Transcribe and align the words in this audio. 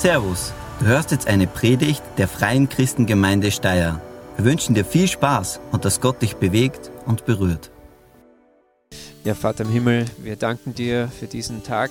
Servus, 0.00 0.54
du 0.78 0.86
hörst 0.86 1.10
jetzt 1.10 1.26
eine 1.26 1.46
Predigt 1.46 2.02
der 2.16 2.26
Freien 2.26 2.70
Christengemeinde 2.70 3.50
Steyr. 3.50 4.00
Wir 4.36 4.44
wünschen 4.46 4.74
dir 4.74 4.86
viel 4.86 5.06
Spaß 5.06 5.60
und 5.72 5.84
dass 5.84 6.00
Gott 6.00 6.22
dich 6.22 6.36
bewegt 6.36 6.90
und 7.04 7.26
berührt. 7.26 7.70
Ja, 9.24 9.34
Vater 9.34 9.64
im 9.64 9.70
Himmel, 9.70 10.06
wir 10.16 10.36
danken 10.36 10.74
dir 10.74 11.08
für 11.08 11.26
diesen 11.26 11.64
Tag. 11.64 11.90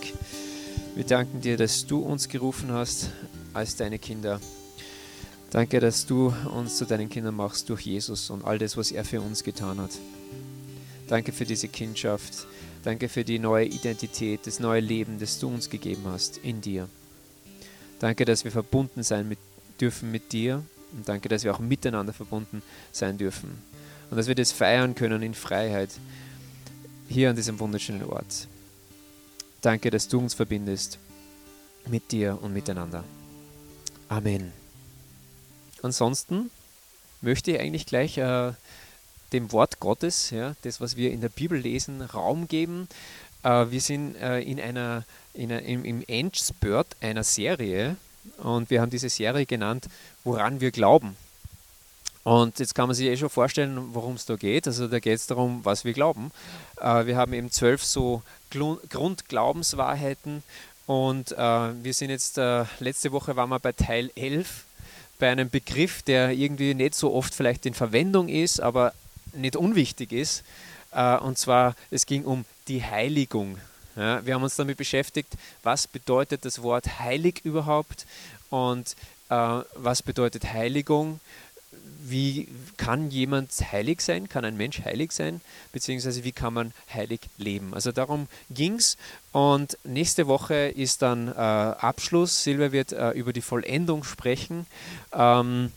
Wir 0.96 1.03
danken 1.03 1.42
dir, 1.42 1.56
dass 1.56 1.85
du 1.85 1.99
uns 1.99 2.29
gerufen 2.29 2.72
hast 2.72 3.12
als 3.53 3.76
deine 3.76 3.99
Kinder. 3.99 4.41
Danke, 5.51 5.79
dass 5.79 6.07
du 6.07 6.33
uns 6.51 6.78
zu 6.78 6.85
deinen 6.85 7.12
Kindern 7.12 7.35
machst 7.35 7.69
durch 7.69 7.81
Jesus 7.81 8.31
und 8.31 8.44
all 8.44 8.57
das, 8.57 8.76
was 8.76 8.91
er 8.91 9.05
für 9.05 9.21
uns 9.21 9.44
getan 9.44 9.79
hat. 9.79 9.91
Danke 11.07 11.31
für 11.31 11.46
diese 11.46 11.67
Kindschaft. 11.67 12.47
Danke 12.83 13.07
für 13.07 13.23
die 13.23 13.37
neue 13.37 13.65
Identität, 13.65 14.47
das 14.47 14.60
neue 14.60 14.81
Leben, 14.81 15.19
das 15.19 15.37
du 15.37 15.47
uns 15.47 15.69
gegeben 15.69 16.05
hast 16.07 16.39
in 16.39 16.62
dir. 16.62 16.90
Danke, 17.99 18.26
dass 18.26 18.44
wir 18.44 18.52
verbunden 18.52 19.03
sein 19.03 19.27
mit, 19.27 19.39
dürfen 19.80 20.12
mit 20.12 20.31
dir 20.31 20.63
und 20.94 21.08
danke, 21.08 21.30
dass 21.30 21.44
wir 21.44 21.53
auch 21.53 21.59
miteinander 21.59 22.13
verbunden 22.13 22.62
sein 22.91 23.17
dürfen 23.17 23.62
und 24.09 24.17
dass 24.17 24.27
wir 24.27 24.35
das 24.35 24.52
feiern 24.52 24.95
können 24.95 25.22
in 25.22 25.34
Freiheit 25.34 25.89
hier 27.08 27.30
an 27.30 27.35
diesem 27.35 27.59
wunderschönen 27.59 28.03
Ort. 28.03 28.48
Danke, 29.62 29.89
dass 29.89 30.08
du 30.08 30.20
uns 30.20 30.34
verbindest 30.34 30.98
mit 31.88 32.12
dir 32.12 32.38
und 32.41 32.53
miteinander. 32.53 33.03
Amen. 34.08 34.53
Ansonsten 35.81 36.50
möchte 37.22 37.52
ich 37.52 37.59
eigentlich 37.59 37.86
gleich 37.86 38.17
äh, 38.17 38.53
dem 39.34 39.52
Wort 39.52 39.80
Gottes, 39.80 40.30
ja, 40.30 40.55
das, 40.63 40.81
was 40.81 40.95
wir 40.95 41.11
in 41.11 41.22
der 41.22 41.30
Bibel 41.30 41.59
lesen, 41.59 42.02
Raum 42.02 42.47
geben. 42.47 42.88
Äh, 43.44 43.66
wir 43.70 43.82
sind 43.82 44.16
äh, 44.16 44.40
in 44.42 44.60
einer, 44.60 45.04
in 45.34 45.52
einer, 45.52 45.62
im, 45.62 45.86
im 45.86 46.04
Endspurt 46.08 46.88
einer 47.02 47.24
Serie 47.24 47.96
und 48.38 48.70
wir 48.70 48.81
haben 48.81 48.90
diese 48.90 49.09
Serie 49.09 49.46
genannt, 49.46 49.88
woran 50.23 50.62
wir 50.62 50.72
glauben. 50.72 51.16
Und 52.23 52.59
jetzt 52.59 52.76
kann 52.76 52.88
man 52.88 52.96
sich 52.96 53.08
eh 53.08 53.18
schon 53.18 53.30
vorstellen, 53.30 53.94
worum 53.94 54.16
es 54.16 54.26
da 54.26 54.36
geht. 54.36 54.68
Also 54.68 54.88
da 54.88 55.00
geht 55.00 55.16
es 55.16 55.28
darum, 55.28 55.64
was 55.64 55.86
wir 55.86 55.94
glauben. 55.94 56.31
Äh, 56.80 57.06
wir 57.06 57.18
haben 57.18 57.34
eben 57.34 57.50
zwölf 57.50 57.84
so 57.84 58.22
Grundglaubenswahrheiten 58.52 60.44
und 60.86 61.30
wir 61.30 61.94
sind 61.94 62.09
jetzt, 62.09 62.38
letzte 62.80 63.12
Woche 63.12 63.36
waren 63.36 63.50
wir 63.50 63.59
bei 63.59 63.74
Teil 63.74 64.09
11, 64.16 64.64
bei 65.20 65.30
einem 65.30 65.48
Begriff, 65.52 66.02
der 66.02 66.31
irgendwie 66.31 66.74
nicht 66.74 66.96
so 66.96 67.14
oft 67.14 67.36
vielleicht 67.36 67.68
in 67.68 67.76
Verwendung 67.76 68.28
ist, 68.28 68.59
aber 68.59 68.94
nicht 69.34 69.56
unwichtig 69.56 70.12
ist. 70.12 70.44
Und 71.22 71.38
zwar, 71.38 71.76
es 71.92 72.08
ging 72.08 72.26
um 72.26 72.44
die 72.70 72.84
Heiligung. 72.84 73.58
Ja, 73.95 74.25
wir 74.25 74.36
haben 74.36 74.44
uns 74.44 74.56
damit 74.56 74.78
beschäftigt, 74.78 75.34
was 75.64 75.88
bedeutet 75.88 76.45
das 76.45 76.62
Wort 76.62 77.00
heilig 77.00 77.42
überhaupt 77.44 78.06
und 78.50 78.95
äh, 79.30 79.62
was 79.75 80.02
bedeutet 80.03 80.53
Heiligung 80.53 81.20
wie 82.02 82.47
kann 82.78 83.12
jemand 83.12 83.52
heilig 83.72 84.02
sein, 84.02 84.30
kann 84.30 84.45
ein 84.45 84.58
Mensch 84.58 84.84
heilig 84.84 85.12
sein, 85.12 85.42
beziehungsweise 85.72 86.23
wie 86.23 86.31
kann 86.31 86.53
man 86.53 86.73
heilig 86.94 87.22
leben. 87.38 87.73
Also 87.73 87.92
darum 87.92 88.28
ging 88.50 88.75
es 88.75 88.97
und 89.31 89.78
nächste 89.84 90.28
Woche 90.28 90.56
ist 90.70 91.02
dann 91.02 91.28
äh, 91.28 91.31
Abschluss. 91.31 92.44
Silvia 92.44 92.72
wird 92.72 92.94
äh, 92.94 93.12
über 93.12 93.34
die 93.34 93.42
Vollendung 93.42 94.03
sprechen. 94.03 94.66
Ähm, 95.14 95.72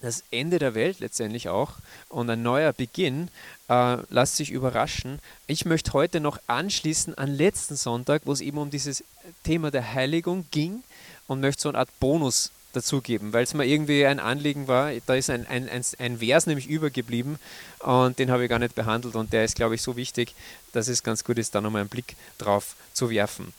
das 0.00 0.24
Ende 0.30 0.58
der 0.58 0.74
Welt 0.74 1.00
letztendlich 1.00 1.48
auch 1.48 1.74
und 2.08 2.30
ein 2.30 2.42
neuer 2.42 2.72
Beginn. 2.72 3.28
Äh, 3.68 3.98
lasst 4.10 4.36
sich 4.36 4.50
überraschen. 4.50 5.18
Ich 5.46 5.64
möchte 5.64 5.92
heute 5.92 6.20
noch 6.20 6.38
anschließen 6.46 7.16
an 7.16 7.34
letzten 7.34 7.76
Sonntag, 7.76 8.22
wo 8.24 8.32
es 8.32 8.40
eben 8.40 8.58
um 8.58 8.70
dieses 8.70 9.04
Thema 9.44 9.70
der 9.70 9.94
Heiligung 9.94 10.46
ging 10.50 10.82
und 11.26 11.40
möchte 11.40 11.62
so 11.62 11.68
eine 11.68 11.78
Art 11.78 12.00
Bonus 12.00 12.50
dazugeben, 12.72 13.32
weil 13.32 13.44
es 13.44 13.54
mir 13.54 13.64
irgendwie 13.64 14.04
ein 14.06 14.20
Anliegen 14.20 14.68
war. 14.68 14.92
Da 15.06 15.14
ist 15.14 15.30
ein, 15.30 15.46
ein, 15.46 15.68
ein, 15.68 15.84
ein 15.98 16.18
Vers 16.18 16.46
nämlich 16.46 16.68
übergeblieben 16.68 17.38
und 17.80 18.18
den 18.18 18.30
habe 18.30 18.44
ich 18.44 18.50
gar 18.50 18.58
nicht 18.58 18.74
behandelt 18.74 19.14
und 19.14 19.32
der 19.32 19.44
ist, 19.44 19.56
glaube 19.56 19.74
ich, 19.74 19.82
so 19.82 19.96
wichtig, 19.96 20.34
dass 20.72 20.88
es 20.88 21.02
ganz 21.02 21.24
gut 21.24 21.38
ist, 21.38 21.54
da 21.54 21.60
nochmal 21.60 21.80
einen 21.80 21.88
Blick 21.88 22.16
drauf 22.36 22.76
zu 22.92 23.10
werfen. 23.10 23.52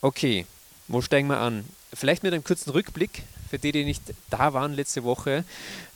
Okay, 0.00 0.46
wo 0.88 1.00
steigen 1.02 1.28
wir 1.28 1.38
an? 1.38 1.64
Vielleicht 1.92 2.22
mit 2.22 2.32
einem 2.32 2.44
kurzen 2.44 2.70
Rückblick 2.70 3.22
für 3.48 3.58
die, 3.58 3.72
die 3.72 3.84
nicht 3.84 4.02
da 4.30 4.52
waren 4.52 4.74
letzte 4.74 5.04
Woche. 5.04 5.44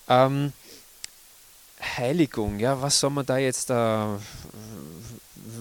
Ähm, 0.09 0.53
Heiligung, 1.97 2.59
ja, 2.59 2.81
was 2.81 3.01
soll 3.01 3.11
man 3.11 3.27
da 3.27 3.39
jetzt, 3.39 3.71
äh, 3.71 3.75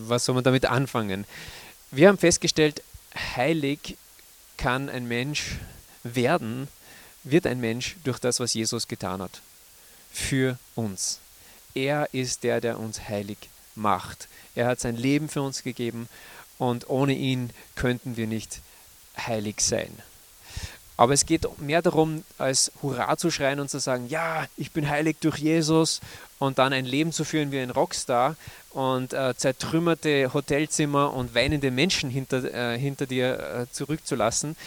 was 0.07 0.25
soll 0.25 0.35
man 0.35 0.43
damit 0.43 0.65
anfangen? 0.65 1.25
Wir 1.91 2.09
haben 2.09 2.17
festgestellt, 2.17 2.83
heilig 3.35 3.97
kann 4.57 4.89
ein 4.89 5.07
Mensch 5.07 5.55
werden, 6.03 6.67
wird 7.23 7.47
ein 7.47 7.59
Mensch 7.59 7.95
durch 8.03 8.19
das, 8.19 8.39
was 8.39 8.53
Jesus 8.53 8.87
getan 8.87 9.21
hat. 9.21 9.41
Für 10.11 10.57
uns. 10.75 11.19
Er 11.73 12.13
ist 12.13 12.43
der, 12.43 12.61
der 12.61 12.79
uns 12.79 13.07
heilig 13.07 13.37
macht. 13.75 14.27
Er 14.55 14.67
hat 14.67 14.79
sein 14.79 14.97
Leben 14.97 15.29
für 15.29 15.41
uns 15.41 15.63
gegeben 15.63 16.09
und 16.57 16.89
ohne 16.89 17.13
ihn 17.13 17.51
könnten 17.75 18.17
wir 18.17 18.27
nicht 18.27 18.59
heilig 19.17 19.61
sein. 19.61 19.95
Aber 20.99 21.13
es 21.13 21.25
geht 21.25 21.47
mehr 21.61 21.81
darum, 21.81 22.23
als 22.37 22.71
Hurra 22.81 23.15
zu 23.15 23.31
schreien 23.31 23.59
und 23.59 23.69
zu 23.69 23.79
sagen, 23.79 24.07
ja, 24.09 24.45
ich 24.57 24.71
bin 24.71 24.89
heilig 24.89 25.17
durch 25.21 25.37
Jesus 25.37 26.01
und 26.39 26.57
dann 26.57 26.73
ein 26.73 26.85
Leben 26.85 27.13
zu 27.13 27.23
führen 27.23 27.51
wie 27.51 27.59
ein 27.59 27.69
Rockstar 27.69 28.35
und 28.71 29.13
äh, 29.13 29.33
zertrümmerte 29.35 30.33
Hotelzimmer 30.33 31.13
und 31.13 31.33
weinende 31.33 31.71
Menschen 31.71 32.09
hinter, 32.09 32.43
äh, 32.53 32.77
hinter 32.77 33.05
dir 33.05 33.39
äh, 33.39 33.71
zurückzulassen 33.71 34.57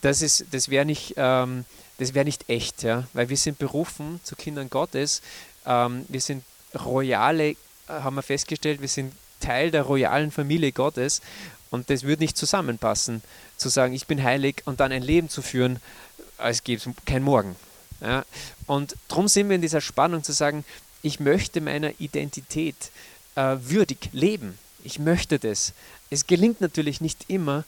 das, 0.00 0.44
das 0.50 0.68
wäre 0.68 0.84
nicht, 0.84 1.14
ähm, 1.16 1.64
wär 1.98 2.24
nicht 2.24 2.48
echt, 2.48 2.82
ja? 2.82 3.04
weil 3.12 3.28
wir 3.28 3.36
sind 3.36 3.58
berufen 3.58 4.20
zu 4.22 4.36
Kindern 4.36 4.70
Gottes. 4.70 5.22
Ähm, 5.66 6.04
wir 6.08 6.20
sind 6.20 6.44
royale, 6.84 7.50
äh, 7.50 7.56
haben 7.88 8.16
wir 8.16 8.22
festgestellt, 8.22 8.80
wir 8.80 8.88
sind 8.88 9.12
Teil 9.40 9.70
der 9.70 9.82
royalen 9.82 10.30
Familie 10.30 10.72
Gottes 10.72 11.22
und 11.70 11.90
das 11.90 12.02
würde 12.02 12.22
nicht 12.22 12.36
zusammenpassen, 12.36 13.22
zu 13.56 13.68
sagen, 13.68 13.94
ich 13.94 14.06
bin 14.06 14.22
heilig 14.22 14.62
und 14.64 14.80
dann 14.80 14.92
ein 14.92 15.02
Leben 15.02 15.28
zu 15.28 15.42
führen, 15.42 15.80
als 16.36 16.64
gäbe 16.64 16.82
es 16.84 17.04
kein 17.04 17.22
Morgen. 17.22 17.56
Ja? 18.00 18.24
Und 18.66 18.96
darum 19.08 19.28
sind 19.28 19.48
wir 19.48 19.56
in 19.56 19.62
dieser 19.62 19.80
Spannung 19.80 20.22
zu 20.22 20.32
sagen, 20.32 20.64
ich 21.02 21.20
möchte 21.20 21.60
meiner 21.60 21.98
Identität 22.00 22.90
äh, 23.36 23.56
würdig 23.60 24.10
leben. 24.12 24.58
Ich 24.84 24.98
möchte 24.98 25.38
das. 25.38 25.72
Es 26.10 26.26
gelingt 26.26 26.60
natürlich 26.60 27.00
nicht 27.00 27.26
immer, 27.28 27.64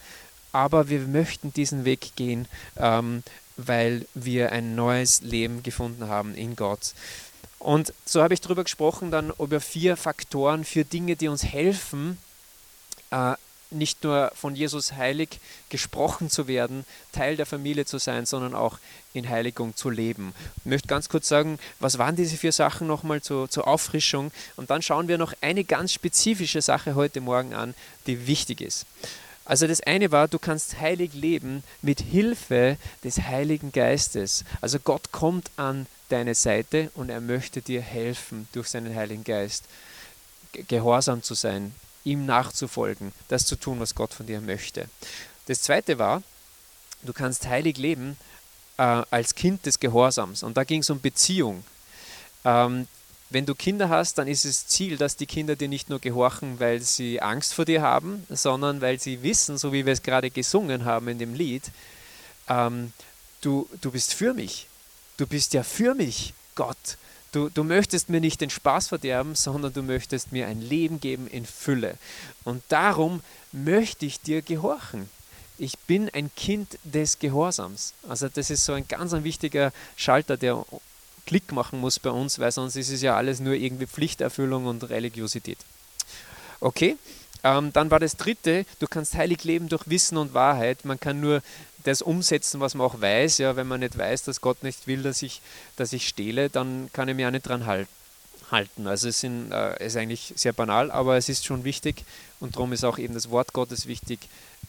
aber 0.52 0.88
wir 0.88 1.00
möchten 1.00 1.52
diesen 1.52 1.84
Weg 1.84 2.16
gehen, 2.16 2.46
ähm, 2.76 3.22
weil 3.56 4.06
wir 4.14 4.52
ein 4.52 4.74
neues 4.74 5.22
Leben 5.22 5.62
gefunden 5.62 6.08
haben 6.08 6.34
in 6.34 6.56
Gott. 6.56 6.94
Und 7.58 7.94
so 8.04 8.22
habe 8.22 8.34
ich 8.34 8.40
darüber 8.40 8.64
gesprochen, 8.64 9.10
dann 9.10 9.32
über 9.38 9.60
vier 9.60 9.96
Faktoren, 9.96 10.64
für 10.64 10.84
Dinge, 10.84 11.16
die 11.16 11.28
uns 11.28 11.44
helfen, 11.44 12.18
äh, 13.10 13.34
nicht 13.72 14.04
nur 14.04 14.30
von 14.34 14.54
Jesus 14.54 14.92
heilig 14.92 15.40
gesprochen 15.68 16.30
zu 16.30 16.48
werden, 16.48 16.84
Teil 17.12 17.36
der 17.36 17.46
Familie 17.46 17.84
zu 17.84 17.98
sein, 17.98 18.26
sondern 18.26 18.54
auch 18.54 18.78
in 19.14 19.28
Heiligung 19.28 19.76
zu 19.76 19.90
leben. 19.90 20.34
Ich 20.58 20.66
möchte 20.66 20.88
ganz 20.88 21.08
kurz 21.08 21.28
sagen, 21.28 21.58
was 21.80 21.98
waren 21.98 22.16
diese 22.16 22.36
vier 22.36 22.52
Sachen 22.52 22.86
nochmal 22.86 23.22
zur, 23.22 23.50
zur 23.50 23.66
Auffrischung? 23.66 24.32
Und 24.56 24.70
dann 24.70 24.82
schauen 24.82 25.08
wir 25.08 25.18
noch 25.18 25.34
eine 25.40 25.64
ganz 25.64 25.92
spezifische 25.92 26.62
Sache 26.62 26.94
heute 26.94 27.20
Morgen 27.20 27.54
an, 27.54 27.74
die 28.06 28.26
wichtig 28.26 28.60
ist. 28.60 28.86
Also 29.44 29.66
das 29.66 29.80
eine 29.80 30.12
war, 30.12 30.28
du 30.28 30.38
kannst 30.38 30.80
heilig 30.80 31.14
leben 31.14 31.64
mit 31.82 32.00
Hilfe 32.00 32.76
des 33.02 33.18
Heiligen 33.18 33.72
Geistes. 33.72 34.44
Also 34.60 34.78
Gott 34.78 35.10
kommt 35.10 35.50
an 35.56 35.86
deine 36.08 36.34
Seite 36.34 36.90
und 36.94 37.10
er 37.10 37.20
möchte 37.20 37.60
dir 37.60 37.80
helfen 37.80 38.46
durch 38.52 38.68
seinen 38.68 38.94
Heiligen 38.94 39.24
Geist, 39.24 39.64
gehorsam 40.68 41.22
zu 41.22 41.34
sein, 41.34 41.74
ihm 42.04 42.26
nachzufolgen, 42.26 43.12
das 43.28 43.46
zu 43.46 43.56
tun, 43.56 43.80
was 43.80 43.94
Gott 43.94 44.14
von 44.14 44.26
dir 44.26 44.40
möchte. 44.40 44.88
Das 45.46 45.62
zweite 45.62 45.98
war, 45.98 46.22
du 47.02 47.12
kannst 47.12 47.46
heilig 47.46 47.78
leben 47.78 48.16
äh, 48.78 49.02
als 49.10 49.34
Kind 49.34 49.66
des 49.66 49.80
Gehorsams. 49.80 50.42
Und 50.42 50.56
da 50.56 50.64
ging 50.64 50.80
es 50.80 50.90
um 50.90 51.00
Beziehung. 51.00 51.64
Ähm, 52.44 52.86
wenn 53.30 53.46
du 53.46 53.54
Kinder 53.54 53.88
hast, 53.88 54.18
dann 54.18 54.28
ist 54.28 54.44
es 54.44 54.66
Ziel, 54.66 54.98
dass 54.98 55.16
die 55.16 55.26
Kinder 55.26 55.56
dir 55.56 55.68
nicht 55.68 55.88
nur 55.88 56.00
gehorchen, 56.00 56.60
weil 56.60 56.82
sie 56.82 57.22
Angst 57.22 57.54
vor 57.54 57.64
dir 57.64 57.80
haben, 57.80 58.26
sondern 58.28 58.80
weil 58.80 59.00
sie 59.00 59.22
wissen, 59.22 59.56
so 59.56 59.72
wie 59.72 59.86
wir 59.86 59.92
es 59.92 60.02
gerade 60.02 60.30
gesungen 60.30 60.84
haben 60.84 61.08
in 61.08 61.18
dem 61.18 61.34
Lied, 61.34 61.70
ähm, 62.48 62.92
du, 63.40 63.68
du 63.80 63.90
bist 63.90 64.12
für 64.12 64.34
mich. 64.34 64.66
Du 65.16 65.26
bist 65.26 65.54
ja 65.54 65.62
für 65.62 65.94
mich, 65.94 66.34
Gott. 66.54 66.98
Du, 67.32 67.48
du 67.48 67.64
möchtest 67.64 68.10
mir 68.10 68.20
nicht 68.20 68.42
den 68.42 68.50
Spaß 68.50 68.88
verderben, 68.88 69.34
sondern 69.34 69.72
du 69.72 69.82
möchtest 69.82 70.32
mir 70.32 70.46
ein 70.46 70.60
Leben 70.60 71.00
geben 71.00 71.26
in 71.26 71.46
Fülle. 71.46 71.96
Und 72.44 72.62
darum 72.68 73.22
möchte 73.52 74.04
ich 74.04 74.20
dir 74.20 74.42
gehorchen. 74.42 75.08
Ich 75.58 75.78
bin 75.78 76.10
ein 76.12 76.30
Kind 76.36 76.78
des 76.84 77.18
Gehorsams. 77.18 77.94
Also 78.06 78.28
das 78.28 78.50
ist 78.50 78.64
so 78.64 78.74
ein 78.74 78.86
ganz 78.86 79.14
ein 79.14 79.24
wichtiger 79.24 79.72
Schalter, 79.96 80.36
der 80.36 80.64
Klick 81.24 81.52
machen 81.52 81.80
muss 81.80 81.98
bei 81.98 82.10
uns, 82.10 82.38
weil 82.38 82.52
sonst 82.52 82.76
ist 82.76 82.90
es 82.90 83.00
ja 83.00 83.16
alles 83.16 83.40
nur 83.40 83.54
irgendwie 83.54 83.86
Pflichterfüllung 83.86 84.66
und 84.66 84.88
Religiosität. 84.90 85.58
Okay, 86.60 86.96
ähm, 87.44 87.72
dann 87.72 87.90
war 87.90 87.98
das 87.98 88.16
dritte, 88.16 88.66
du 88.78 88.86
kannst 88.86 89.14
heilig 89.14 89.42
leben 89.44 89.68
durch 89.68 89.88
Wissen 89.88 90.16
und 90.16 90.34
Wahrheit. 90.34 90.84
Man 90.84 91.00
kann 91.00 91.20
nur 91.20 91.42
das 91.84 92.02
umsetzen, 92.02 92.60
was 92.60 92.74
man 92.74 92.86
auch 92.86 93.00
weiß. 93.00 93.38
Ja, 93.38 93.56
wenn 93.56 93.66
man 93.66 93.80
nicht 93.80 93.96
weiß, 93.96 94.24
dass 94.24 94.40
Gott 94.40 94.62
nicht 94.62 94.86
will, 94.86 95.02
dass 95.02 95.22
ich, 95.22 95.40
dass 95.76 95.92
ich 95.92 96.08
stehle, 96.08 96.50
dann 96.50 96.90
kann 96.92 97.08
ich 97.08 97.16
mich 97.16 97.26
auch 97.26 97.30
nicht 97.30 97.46
dran 97.46 97.66
halten. 97.66 98.86
Also 98.86 99.08
es 99.08 99.20
sind, 99.20 99.52
äh, 99.52 99.84
ist 99.84 99.96
eigentlich 99.96 100.32
sehr 100.36 100.52
banal, 100.52 100.90
aber 100.90 101.16
es 101.16 101.28
ist 101.28 101.44
schon 101.44 101.64
wichtig 101.64 102.04
und 102.40 102.56
darum 102.56 102.72
ist 102.72 102.84
auch 102.84 102.98
eben 102.98 103.14
das 103.14 103.30
Wort 103.30 103.52
Gottes 103.52 103.86
wichtig, 103.86 104.20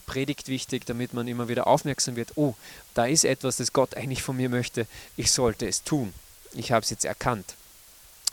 Predigt 0.05 0.49
wichtig, 0.49 0.85
damit 0.85 1.13
man 1.13 1.27
immer 1.27 1.47
wieder 1.47 1.65
aufmerksam 1.67 2.17
wird, 2.17 2.33
oh, 2.35 2.55
da 2.93 3.05
ist 3.05 3.23
etwas, 3.23 3.57
das 3.57 3.71
Gott 3.71 3.95
eigentlich 3.95 4.21
von 4.21 4.35
mir 4.35 4.49
möchte, 4.49 4.85
ich 5.15 5.31
sollte 5.31 5.65
es 5.65 5.83
tun. 5.83 6.13
Ich 6.53 6.71
habe 6.71 6.83
es 6.83 6.89
jetzt 6.89 7.05
erkannt. 7.05 7.55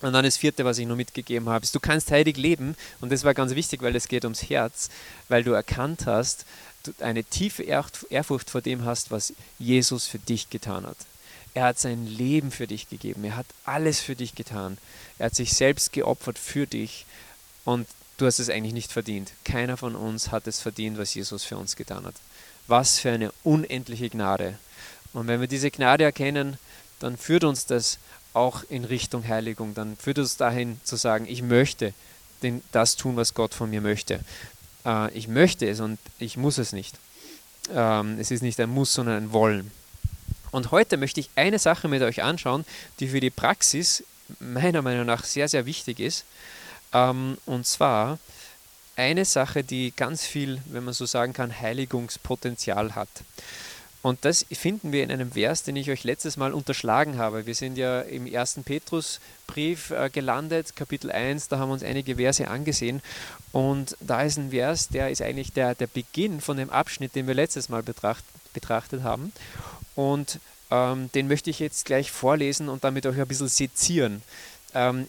Und 0.03 0.15
dann 0.15 0.25
das 0.25 0.39
vierte, 0.39 0.65
was 0.65 0.79
ich 0.79 0.87
noch 0.87 0.97
mitgegeben 0.97 1.49
habe, 1.49 1.63
ist, 1.63 1.75
du 1.75 1.81
kannst 1.81 2.11
heilig 2.11 2.37
leben. 2.37 2.75
Und 3.01 3.13
das 3.13 3.23
war 3.23 3.35
ganz 3.35 3.55
wichtig, 3.55 3.83
weil 3.83 3.95
es 3.95 4.09
geht 4.09 4.25
ums 4.25 4.49
Herz, 4.49 4.89
weil 5.29 5.45
du 5.45 5.53
erkannt 5.53 6.07
hast, 6.07 6.47
eine 7.01 7.25
tiefe 7.25 7.63
Ehrfurcht 7.63 8.51
vor 8.51 8.61
dem 8.61 8.85
hast, 8.85 9.11
was 9.11 9.33
Jesus 9.59 10.07
für 10.07 10.19
dich 10.19 10.51
getan 10.51 10.87
hat. 10.87 10.97
Er 11.53 11.65
hat 11.65 11.79
sein 11.79 12.07
Leben 12.07 12.51
für 12.51 12.67
dich 12.67 12.89
gegeben. 12.89 13.25
Er 13.25 13.37
hat 13.37 13.47
alles 13.65 14.01
für 14.01 14.15
dich 14.15 14.35
getan. 14.35 14.79
Er 15.19 15.27
hat 15.27 15.35
sich 15.35 15.53
selbst 15.53 15.93
geopfert 15.93 16.39
für 16.39 16.67
dich. 16.67 17.07
Und 17.65 17.89
du 18.19 18.27
hast 18.27 18.39
es 18.39 18.51
eigentlich 18.51 18.73
nicht 18.73 18.93
verdient. 18.93 19.33
Keiner 19.45 19.77
von 19.77 19.97
uns 19.97 20.31
hat 20.31 20.47
es 20.47 20.61
verdient, 20.61 20.97
was 20.97 21.15
Jesus 21.15 21.45
für 21.45 21.57
uns 21.57 21.77
getan 21.77 22.05
hat. 22.05 22.15
Was 22.69 23.01
für 23.01 23.11
eine 23.11 23.33
unendliche 23.43 24.11
Gnade. 24.11 24.59
Und 25.13 25.27
wenn 25.27 25.41
wir 25.41 25.49
diese 25.49 25.73
Gnade 25.73 26.05
erkennen, 26.05 26.57
dann 27.01 27.17
führt 27.17 27.43
uns 27.45 27.67
das 27.67 27.99
auch 28.33 28.63
in 28.69 28.85
Richtung 28.85 29.27
Heiligung. 29.27 29.75
Dann 29.75 29.97
führt 29.97 30.21
uns 30.21 30.37
dahin 30.37 30.81
zu 30.85 30.95
sagen, 30.95 31.27
ich 31.29 31.43
möchte 31.43 31.93
das 32.71 32.97
tun, 32.97 33.17
was 33.17 33.35
Gott 33.35 33.55
von 33.55 33.71
mir 33.71 33.81
möchte. 33.81 34.21
Äh, 34.85 35.13
ich 35.13 35.29
möchte 35.29 35.69
es 35.69 35.81
und 35.81 35.99
ich 36.19 36.37
muss 36.37 36.59
es 36.59 36.73
nicht. 36.73 36.99
Ähm, 37.73 38.19
es 38.19 38.31
ist 38.31 38.43
nicht 38.43 38.59
ein 38.61 38.71
Muss, 38.71 38.95
sondern 38.95 39.25
ein 39.25 39.33
Wollen. 39.33 39.71
Und 40.51 40.73
heute 40.73 40.97
möchte 40.97 41.21
ich 41.21 41.31
eine 41.37 41.59
Sache 41.59 41.89
mit 41.89 42.03
euch 42.03 42.23
anschauen, 42.23 42.65
die 42.99 43.09
für 43.09 43.21
die 43.21 43.31
Praxis 43.31 44.05
meiner 44.39 44.83
Meinung 44.83 45.07
nach 45.07 45.25
sehr, 45.25 45.49
sehr 45.49 45.67
wichtig 45.67 46.01
ist. 46.01 46.25
Ähm, 46.93 47.39
und 47.47 47.67
zwar 47.67 48.19
eine 48.97 49.25
Sache, 49.25 49.65
die 49.65 49.93
ganz 49.97 50.25
viel, 50.25 50.61
wenn 50.67 50.85
man 50.85 50.95
so 50.95 51.07
sagen 51.07 51.33
kann, 51.33 51.59
Heiligungspotenzial 51.59 52.95
hat. 52.95 53.09
Und 54.03 54.25
das 54.25 54.47
finden 54.51 54.93
wir 54.93 55.03
in 55.05 55.11
einem 55.11 55.33
Vers, 55.33 55.63
den 55.63 55.77
ich 55.77 55.91
euch 55.91 56.05
letztes 56.05 56.39
Mal 56.39 56.55
unterschlagen 56.55 57.19
habe. 57.19 57.45
Wir 57.45 57.55
sind 57.55 57.77
ja 57.77 58.01
im 58.01 58.27
ersten 58.27 58.65
Petrusbrief 58.65 59.91
äh, 59.91 60.09
gelandet, 60.11 60.75
Kapitel 60.75 61.13
1, 61.13 61.49
da 61.49 61.59
haben 61.59 61.69
wir 61.69 61.75
uns 61.75 61.83
einige 61.83 62.17
Verse 62.17 62.49
angesehen. 62.49 63.03
Und 63.53 63.97
da 64.01 64.23
ist 64.23 64.39
ein 64.39 64.51
Vers, 64.51 64.89
der 64.89 65.11
ist 65.11 65.21
eigentlich 65.21 65.53
der, 65.53 65.75
der 65.75 65.87
Beginn 65.87 66.41
von 66.41 66.57
dem 66.57 66.71
Abschnitt, 66.71 67.15
den 67.15 67.27
wir 67.27 67.35
letztes 67.35 67.69
Mal 67.69 67.83
betracht, 67.83 68.25
betrachtet 68.55 69.03
haben. 69.03 69.33
Und 69.95 70.41
ähm, 70.71 71.11
den 71.13 71.29
möchte 71.29 71.51
ich 71.51 71.59
jetzt 71.59 71.85
gleich 71.85 72.11
vorlesen 72.11 72.71
und 72.71 72.85
damit 72.85 73.05
euch 73.05 73.21
ein 73.21 73.29
bisschen 73.29 73.49
sezieren. 73.49 74.23
Ähm, 74.73 75.09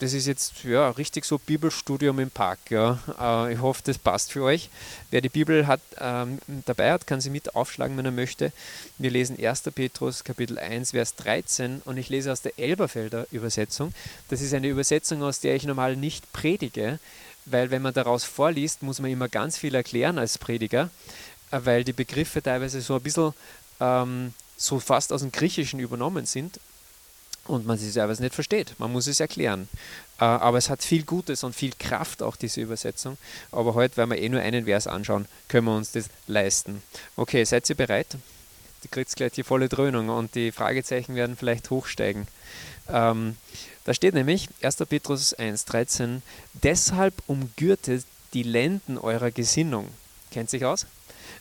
das 0.00 0.12
ist 0.12 0.26
jetzt 0.26 0.62
ja, 0.62 0.90
richtig 0.90 1.24
so 1.24 1.38
Bibelstudium 1.38 2.20
im 2.20 2.30
Park. 2.30 2.58
Ja. 2.70 2.98
Äh, 3.20 3.54
ich 3.54 3.60
hoffe, 3.60 3.82
das 3.84 3.98
passt 3.98 4.32
für 4.32 4.44
euch. 4.44 4.70
Wer 5.10 5.20
die 5.20 5.28
Bibel 5.28 5.66
hat, 5.66 5.80
ähm, 5.98 6.38
dabei 6.66 6.92
hat, 6.92 7.06
kann 7.06 7.20
sie 7.20 7.30
mit 7.30 7.56
aufschlagen, 7.56 7.96
wenn 7.96 8.04
er 8.04 8.12
möchte. 8.12 8.52
Wir 8.98 9.10
lesen 9.10 9.36
1. 9.44 9.62
Petrus 9.74 10.22
Kapitel 10.22 10.58
1, 10.58 10.92
Vers 10.92 11.16
13 11.16 11.82
und 11.84 11.96
ich 11.96 12.10
lese 12.10 12.30
aus 12.30 12.42
der 12.42 12.56
Elberfelder 12.58 13.26
Übersetzung. 13.32 13.92
Das 14.28 14.40
ist 14.40 14.54
eine 14.54 14.68
Übersetzung, 14.68 15.22
aus 15.24 15.40
der 15.40 15.56
ich 15.56 15.64
normal 15.64 15.96
nicht 15.96 16.32
predige, 16.32 17.00
weil 17.46 17.72
wenn 17.72 17.82
man 17.82 17.94
daraus 17.94 18.22
vorliest, 18.22 18.82
muss 18.82 19.00
man 19.00 19.10
immer 19.10 19.28
ganz 19.28 19.58
viel 19.58 19.74
erklären 19.74 20.18
als 20.18 20.38
Prediger, 20.38 20.90
äh, 21.50 21.60
weil 21.64 21.82
die 21.82 21.92
Begriffe 21.92 22.40
teilweise 22.40 22.80
so 22.82 22.94
ein 22.94 23.02
bisschen 23.02 23.34
ähm, 23.80 24.32
so 24.56 24.78
fast 24.78 25.12
aus 25.12 25.22
dem 25.22 25.32
Griechischen 25.32 25.80
übernommen 25.80 26.24
sind 26.24 26.60
und 27.48 27.66
man 27.66 27.78
sie 27.78 27.90
selber 27.90 28.14
nicht 28.14 28.34
versteht. 28.34 28.74
Man 28.78 28.92
muss 28.92 29.06
es 29.06 29.20
erklären. 29.20 29.68
Äh, 30.20 30.24
aber 30.24 30.58
es 30.58 30.68
hat 30.68 30.82
viel 30.82 31.04
Gutes 31.04 31.44
und 31.44 31.54
viel 31.54 31.72
Kraft, 31.78 32.22
auch 32.22 32.36
diese 32.36 32.60
Übersetzung. 32.60 33.16
Aber 33.50 33.74
heute, 33.74 33.96
weil 33.96 34.06
wir 34.10 34.18
eh 34.18 34.28
nur 34.28 34.40
einen 34.40 34.66
Vers 34.66 34.86
anschauen, 34.86 35.26
können 35.48 35.66
wir 35.66 35.76
uns 35.76 35.92
das 35.92 36.06
leisten. 36.26 36.82
Okay, 37.16 37.44
seid 37.44 37.68
ihr 37.70 37.76
bereit? 37.76 38.16
Du 38.82 38.88
kriegst 38.90 39.16
gleich 39.16 39.32
die 39.32 39.42
volle 39.42 39.68
Dröhnung 39.68 40.08
und 40.08 40.34
die 40.34 40.52
Fragezeichen 40.52 41.14
werden 41.14 41.36
vielleicht 41.36 41.70
hochsteigen. 41.70 42.28
Ähm, 42.88 43.36
da 43.84 43.94
steht 43.94 44.14
nämlich 44.14 44.48
1. 44.62 44.76
Petrus 44.88 45.36
1,13: 45.36 46.20
Deshalb 46.62 47.14
umgürtet 47.26 48.04
die 48.34 48.42
Lenden 48.42 48.98
eurer 48.98 49.30
Gesinnung. 49.30 49.88
Kennt 50.30 50.50
sich 50.50 50.64
aus? 50.64 50.86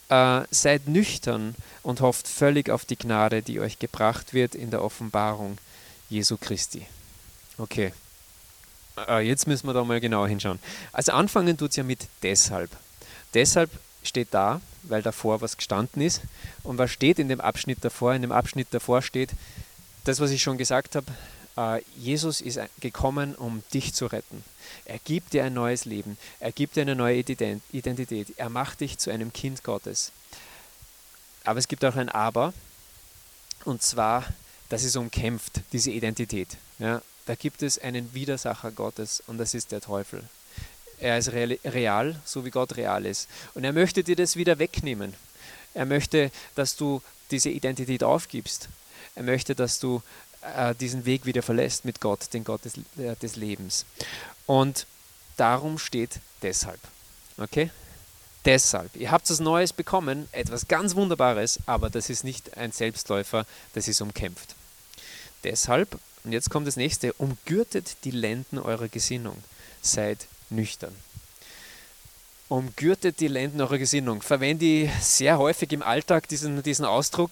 Äh, 0.09 0.43
seid 0.49 0.87
nüchtern 0.87 1.53
und 1.83 2.01
hofft 2.01 2.27
völlig 2.27 2.69
auf 2.69 2.85
die 2.85 2.95
Gnade, 2.95 3.41
die 3.41 3.59
euch 3.59 3.77
gebracht 3.77 4.33
wird 4.33 4.55
in 4.55 4.71
der 4.71 4.83
Offenbarung 4.83 5.57
Jesu 6.09 6.37
Christi. 6.37 6.85
Okay, 7.57 7.91
äh, 9.07 9.21
jetzt 9.21 9.47
müssen 9.47 9.67
wir 9.67 9.73
da 9.73 9.83
mal 9.83 9.99
genauer 9.99 10.27
hinschauen. 10.27 10.59
Also 10.91 11.11
anfangen 11.11 11.57
tut 11.57 11.71
es 11.71 11.75
ja 11.75 11.83
mit 11.83 12.07
deshalb. 12.23 12.71
Deshalb 13.33 13.69
steht 14.03 14.29
da, 14.31 14.61
weil 14.83 15.01
davor 15.01 15.41
was 15.41 15.57
gestanden 15.57 16.01
ist. 16.01 16.21
Und 16.63 16.77
was 16.77 16.91
steht 16.91 17.19
in 17.19 17.29
dem 17.29 17.41
Abschnitt 17.41 17.83
davor? 17.83 18.13
In 18.13 18.21
dem 18.21 18.31
Abschnitt 18.31 18.67
davor 18.71 19.01
steht, 19.01 19.31
das, 20.05 20.19
was 20.19 20.31
ich 20.31 20.41
schon 20.41 20.57
gesagt 20.57 20.95
habe, 20.95 21.05
äh, 21.57 21.81
Jesus 21.97 22.41
ist 22.41 22.59
gekommen, 22.79 23.35
um 23.35 23.63
dich 23.73 23.93
zu 23.93 24.05
retten. 24.07 24.43
Er 24.85 24.99
gibt 24.99 25.33
dir 25.33 25.43
ein 25.43 25.53
neues 25.53 25.85
Leben. 25.85 26.17
Er 26.39 26.51
gibt 26.51 26.75
dir 26.75 26.81
eine 26.81 26.95
neue 26.95 27.17
Identität. 27.17 28.33
Er 28.37 28.49
macht 28.49 28.79
dich 28.79 28.97
zu 28.97 29.11
einem 29.11 29.33
Kind 29.33 29.63
Gottes. 29.63 30.11
Aber 31.43 31.59
es 31.59 31.67
gibt 31.67 31.83
auch 31.85 31.95
ein 31.95 32.09
Aber. 32.09 32.53
Und 33.65 33.81
zwar, 33.81 34.25
das 34.69 34.83
ist 34.83 34.95
umkämpft, 34.95 35.61
diese 35.71 35.91
Identität. 35.91 36.49
Ja, 36.79 37.01
da 37.25 37.35
gibt 37.35 37.61
es 37.61 37.79
einen 37.79 38.13
Widersacher 38.13 38.71
Gottes 38.71 39.23
und 39.27 39.37
das 39.37 39.53
ist 39.53 39.71
der 39.71 39.81
Teufel. 39.81 40.23
Er 40.99 41.17
ist 41.17 41.31
real, 41.31 42.19
so 42.25 42.43
wie 42.43 42.49
Gott 42.49 42.75
real 42.75 43.05
ist. 43.05 43.29
Und 43.53 43.63
er 43.63 43.73
möchte 43.73 44.03
dir 44.03 44.15
das 44.15 44.35
wieder 44.35 44.57
wegnehmen. 44.57 45.13
Er 45.73 45.85
möchte, 45.85 46.31
dass 46.55 46.75
du 46.75 47.03
diese 47.29 47.49
Identität 47.49 48.03
aufgibst. 48.03 48.69
Er 49.15 49.23
möchte, 49.23 49.53
dass 49.53 49.79
du 49.79 50.01
äh, 50.55 50.73
diesen 50.75 51.05
Weg 51.05 51.25
wieder 51.25 51.43
verlässt 51.43 51.85
mit 51.85 52.01
Gott, 52.01 52.33
den 52.33 52.43
Gott 52.43 52.65
des, 52.65 52.77
äh, 52.97 53.15
des 53.21 53.35
Lebens. 53.35 53.85
Und 54.47 54.87
darum 55.35 55.77
steht 55.77 56.19
deshalb. 56.41 56.79
Okay? 57.37 57.69
Deshalb. 58.47 58.95
Ihr 58.95 59.11
habt 59.11 59.29
was 59.29 59.41
Neues 59.41 59.73
bekommen, 59.73 60.29
etwas 60.31 60.69
ganz 60.69 60.95
Wunderbares, 60.95 61.59
aber 61.65 61.89
das 61.89 62.09
ist 62.09 62.23
nicht 62.23 62.55
ein 62.55 62.71
Selbstläufer, 62.71 63.45
das 63.73 63.89
ist 63.89 63.99
umkämpft. 63.99 64.55
Deshalb, 65.43 65.99
und 66.23 66.31
jetzt 66.31 66.49
kommt 66.49 66.65
das 66.65 66.77
nächste, 66.77 67.11
umgürtet 67.11 67.97
die 68.05 68.11
Lenden 68.11 68.57
eurer 68.57 68.87
Gesinnung. 68.87 69.43
Seid 69.81 70.27
nüchtern 70.49 70.95
umgürtet 72.49 73.19
die 73.19 73.27
Lenden 73.27 73.59
eurer 73.59 73.77
Gesinnung. 73.77 74.21
Verwende 74.21 74.65
ich 74.65 74.91
sehr 75.01 75.37
häufig 75.37 75.71
im 75.73 75.81
Alltag 75.81 76.27
diesen, 76.29 76.63
diesen 76.63 76.85
Ausdruck. 76.85 77.31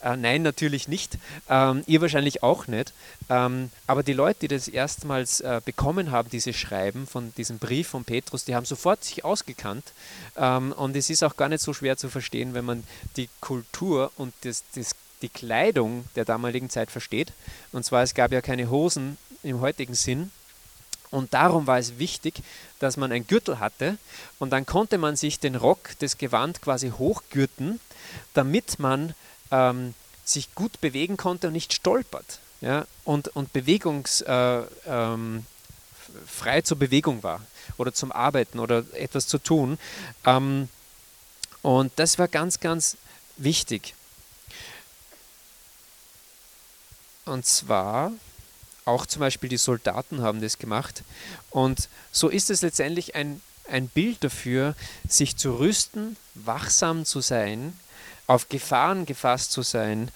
Äh, 0.00 0.16
nein, 0.16 0.42
natürlich 0.42 0.88
nicht. 0.88 1.18
Ähm, 1.50 1.82
ihr 1.86 2.00
wahrscheinlich 2.00 2.42
auch 2.42 2.66
nicht. 2.66 2.92
Ähm, 3.28 3.70
aber 3.86 4.02
die 4.02 4.14
Leute, 4.14 4.40
die 4.40 4.48
das 4.48 4.68
erstmals 4.68 5.40
äh, 5.40 5.60
bekommen 5.64 6.10
haben, 6.10 6.30
dieses 6.30 6.56
Schreiben 6.56 7.06
von 7.06 7.34
diesem 7.36 7.58
Brief 7.58 7.88
von 7.88 8.04
Petrus, 8.04 8.44
die 8.44 8.54
haben 8.54 8.64
sofort 8.64 9.04
sich 9.04 9.24
ausgekannt. 9.24 9.92
Ähm, 10.36 10.72
und 10.72 10.96
es 10.96 11.10
ist 11.10 11.22
auch 11.22 11.36
gar 11.36 11.50
nicht 11.50 11.62
so 11.62 11.74
schwer 11.74 11.96
zu 11.98 12.08
verstehen, 12.08 12.54
wenn 12.54 12.64
man 12.64 12.84
die 13.16 13.28
Kultur 13.40 14.12
und 14.16 14.32
das, 14.42 14.64
das, 14.74 14.94
die 15.20 15.28
Kleidung 15.28 16.06
der 16.16 16.24
damaligen 16.24 16.70
Zeit 16.70 16.90
versteht. 16.90 17.32
Und 17.72 17.84
zwar, 17.84 18.02
es 18.02 18.14
gab 18.14 18.32
ja 18.32 18.40
keine 18.40 18.70
Hosen 18.70 19.18
im 19.42 19.60
heutigen 19.60 19.94
Sinn, 19.94 20.30
und 21.14 21.32
darum 21.32 21.66
war 21.66 21.78
es 21.78 21.98
wichtig, 21.98 22.42
dass 22.80 22.96
man 22.96 23.12
einen 23.12 23.26
Gürtel 23.26 23.60
hatte 23.60 23.98
und 24.40 24.50
dann 24.50 24.66
konnte 24.66 24.98
man 24.98 25.14
sich 25.14 25.38
den 25.38 25.54
Rock, 25.54 25.90
das 26.00 26.18
Gewand 26.18 26.60
quasi 26.60 26.90
hochgürten, 26.90 27.78
damit 28.34 28.80
man 28.80 29.14
ähm, 29.52 29.94
sich 30.24 30.54
gut 30.56 30.80
bewegen 30.80 31.16
konnte 31.16 31.46
und 31.46 31.52
nicht 31.52 31.72
stolpert 31.72 32.40
ja, 32.60 32.86
und, 33.04 33.28
und 33.28 33.52
bewegungsfrei 33.52 34.66
äh, 34.86 35.08
ähm, 35.14 35.44
zur 36.64 36.78
Bewegung 36.78 37.22
war 37.22 37.40
oder 37.76 37.94
zum 37.94 38.10
Arbeiten 38.10 38.58
oder 38.58 38.84
etwas 38.94 39.28
zu 39.28 39.38
tun. 39.38 39.78
Ähm, 40.24 40.68
und 41.62 41.92
das 41.96 42.18
war 42.18 42.26
ganz, 42.26 42.58
ganz 42.58 42.96
wichtig. 43.36 43.94
Und 47.24 47.46
zwar 47.46 48.12
auch 48.84 49.06
zum 49.06 49.20
Beispiel 49.20 49.48
die 49.48 49.56
Soldaten 49.56 50.22
haben 50.22 50.40
das 50.40 50.58
gemacht. 50.58 51.02
Und 51.50 51.88
so 52.12 52.28
ist 52.28 52.50
es 52.50 52.62
letztendlich 52.62 53.14
ein, 53.14 53.40
ein 53.68 53.88
Bild 53.88 54.22
dafür, 54.22 54.74
sich 55.08 55.36
zu 55.36 55.58
rüsten, 55.58 56.16
wachsam 56.34 57.04
zu 57.04 57.20
sein, 57.20 57.78
auf 58.26 58.48
Gefahren 58.48 59.06
gefasst 59.06 59.52
zu 59.52 59.62
sein. 59.62 60.10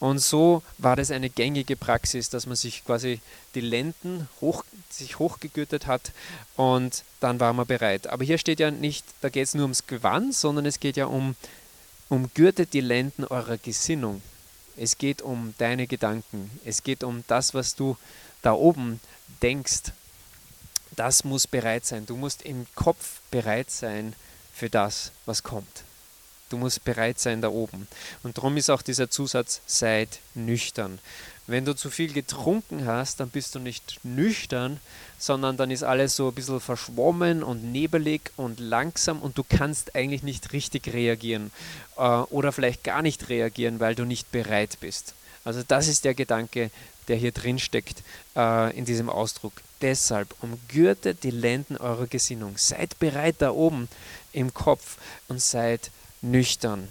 Und 0.00 0.18
so 0.18 0.62
war 0.78 0.96
das 0.96 1.10
eine 1.10 1.28
gängige 1.28 1.76
Praxis, 1.76 2.30
dass 2.30 2.46
man 2.46 2.56
sich 2.56 2.84
quasi 2.84 3.20
die 3.54 3.60
Lenden 3.60 4.28
hoch, 4.40 4.64
sich 4.88 5.18
hochgegürtet 5.18 5.86
hat 5.86 6.12
und 6.56 7.04
dann 7.20 7.38
war 7.38 7.52
man 7.52 7.66
bereit. 7.66 8.06
Aber 8.06 8.24
hier 8.24 8.38
steht 8.38 8.60
ja 8.60 8.70
nicht, 8.70 9.04
da 9.20 9.28
geht 9.28 9.44
es 9.44 9.54
nur 9.54 9.64
ums 9.64 9.86
Gewand, 9.86 10.34
sondern 10.34 10.64
es 10.64 10.80
geht 10.80 10.96
ja 10.96 11.04
um 11.04 11.36
umgürtet 12.08 12.72
die 12.72 12.80
Lenden 12.80 13.24
eurer 13.24 13.56
Gesinnung. 13.56 14.20
Es 14.82 14.96
geht 14.96 15.20
um 15.20 15.52
deine 15.58 15.86
Gedanken. 15.86 16.50
Es 16.64 16.82
geht 16.82 17.04
um 17.04 17.22
das, 17.26 17.52
was 17.52 17.74
du 17.74 17.98
da 18.40 18.54
oben 18.54 18.98
denkst. 19.42 19.92
Das 20.96 21.22
muss 21.22 21.46
bereit 21.46 21.84
sein. 21.84 22.06
Du 22.06 22.16
musst 22.16 22.40
im 22.40 22.66
Kopf 22.74 23.20
bereit 23.30 23.70
sein 23.70 24.14
für 24.54 24.70
das, 24.70 25.12
was 25.26 25.42
kommt. 25.42 25.84
Du 26.48 26.56
musst 26.56 26.82
bereit 26.82 27.20
sein 27.20 27.42
da 27.42 27.50
oben. 27.50 27.88
Und 28.22 28.38
darum 28.38 28.56
ist 28.56 28.70
auch 28.70 28.80
dieser 28.80 29.10
Zusatz, 29.10 29.60
seid 29.66 30.18
nüchtern. 30.34 30.98
Wenn 31.50 31.64
du 31.64 31.74
zu 31.74 31.90
viel 31.90 32.12
getrunken 32.12 32.86
hast, 32.86 33.18
dann 33.18 33.28
bist 33.28 33.56
du 33.56 33.58
nicht 33.58 33.98
nüchtern, 34.04 34.78
sondern 35.18 35.56
dann 35.56 35.72
ist 35.72 35.82
alles 35.82 36.14
so 36.14 36.28
ein 36.28 36.34
bisschen 36.34 36.60
verschwommen 36.60 37.42
und 37.42 37.72
nebelig 37.72 38.30
und 38.36 38.60
langsam 38.60 39.20
und 39.20 39.36
du 39.36 39.42
kannst 39.42 39.96
eigentlich 39.96 40.22
nicht 40.22 40.52
richtig 40.52 40.92
reagieren 40.92 41.50
äh, 41.96 42.02
oder 42.02 42.52
vielleicht 42.52 42.84
gar 42.84 43.02
nicht 43.02 43.28
reagieren, 43.30 43.80
weil 43.80 43.96
du 43.96 44.04
nicht 44.04 44.30
bereit 44.30 44.78
bist. 44.80 45.14
Also 45.42 45.64
das 45.66 45.88
ist 45.88 46.04
der 46.04 46.14
Gedanke, 46.14 46.70
der 47.08 47.16
hier 47.16 47.32
drin 47.32 47.58
steckt 47.58 48.04
äh, 48.36 48.76
in 48.78 48.84
diesem 48.84 49.10
Ausdruck. 49.10 49.54
Deshalb 49.80 50.32
umgürtet 50.42 51.24
die 51.24 51.32
Lenden 51.32 51.78
eurer 51.78 52.06
Gesinnung. 52.06 52.58
Seid 52.58 52.96
bereit 53.00 53.36
da 53.40 53.50
oben 53.50 53.88
im 54.32 54.54
Kopf 54.54 54.98
und 55.26 55.42
seid 55.42 55.90
nüchtern. 56.22 56.86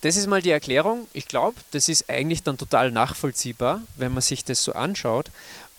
Das 0.00 0.16
ist 0.16 0.26
mal 0.26 0.42
die 0.42 0.50
Erklärung. 0.50 1.06
Ich 1.12 1.26
glaube, 1.26 1.56
das 1.70 1.88
ist 1.88 2.08
eigentlich 2.10 2.42
dann 2.42 2.58
total 2.58 2.90
nachvollziehbar, 2.90 3.82
wenn 3.96 4.12
man 4.12 4.22
sich 4.22 4.44
das 4.44 4.62
so 4.62 4.72
anschaut. 4.72 5.30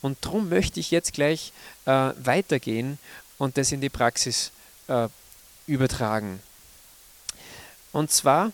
Und 0.01 0.17
darum 0.21 0.49
möchte 0.49 0.79
ich 0.79 0.91
jetzt 0.91 1.13
gleich 1.13 1.53
äh, 1.85 2.11
weitergehen 2.17 2.97
und 3.37 3.57
das 3.57 3.71
in 3.71 3.81
die 3.81 3.89
Praxis 3.89 4.51
äh, 4.87 5.07
übertragen. 5.65 6.39
Und 7.91 8.11
zwar, 8.11 8.51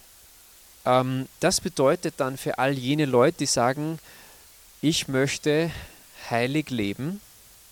ähm, 0.85 1.27
das 1.39 1.61
bedeutet 1.61 2.15
dann 2.17 2.37
für 2.37 2.59
all 2.59 2.73
jene 2.73 3.05
Leute, 3.05 3.39
die 3.39 3.45
sagen, 3.45 3.99
ich 4.81 5.07
möchte 5.07 5.71
heilig 6.29 6.69
leben, 6.69 7.21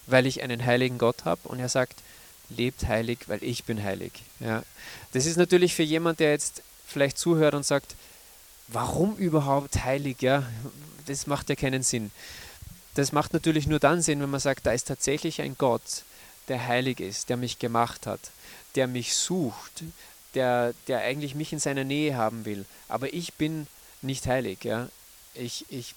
weil 0.08 0.26
ich 0.26 0.42
einen 0.42 0.66
heiligen 0.66 0.98
Gott 0.98 1.26
habe. 1.26 1.48
Und 1.48 1.60
er 1.60 1.70
sagt, 1.70 2.02
lebt 2.50 2.88
heilig, 2.88 3.20
weil 3.28 3.44
ich 3.44 3.64
bin 3.64 3.84
heilig. 3.84 4.12
Ja. 4.40 4.64
Das 5.14 5.26
ist 5.26 5.38
natürlich 5.38 5.74
für 5.74 5.84
jemand, 5.84 6.20
der 6.20 6.32
jetzt 6.32 6.62
vielleicht 6.92 7.18
zuhört 7.18 7.56
und 7.56 7.66
sagt, 7.66 7.96
warum 8.68 9.16
überhaupt 9.16 9.84
heilig? 9.84 10.22
Ja, 10.22 10.44
das 11.06 11.28
macht 11.28 11.50
ja 11.50 11.56
keinen 11.56 11.84
Sinn. 11.84 12.12
Das 12.96 13.12
macht 13.12 13.34
natürlich 13.34 13.68
nur 13.68 13.80
dann 13.80 14.02
Sinn, 14.02 14.22
wenn 14.22 14.30
man 14.30 14.40
sagt, 14.40 14.66
da 14.66 14.72
ist 14.72 14.88
tatsächlich 14.88 15.42
ein 15.42 15.56
Gott, 15.58 16.04
der 16.48 16.68
heilig 16.68 17.00
ist, 17.00 17.30
der 17.30 17.38
mich 17.38 17.60
gemacht 17.60 18.06
hat, 18.06 18.20
der 18.76 18.88
mich 18.88 19.16
sucht, 19.16 19.84
der, 20.34 20.74
der 20.88 21.00
eigentlich 21.00 21.36
mich 21.36 21.54
in 21.54 21.60
seiner 21.60 21.84
Nähe 21.84 22.16
haben 22.16 22.46
will. 22.46 22.66
Aber 22.88 23.14
ich 23.14 23.34
bin 23.34 23.68
nicht 24.02 24.28
heilig. 24.28 24.64
Ja? 24.64 24.90
Ich, 25.34 25.66
ich, 25.70 25.96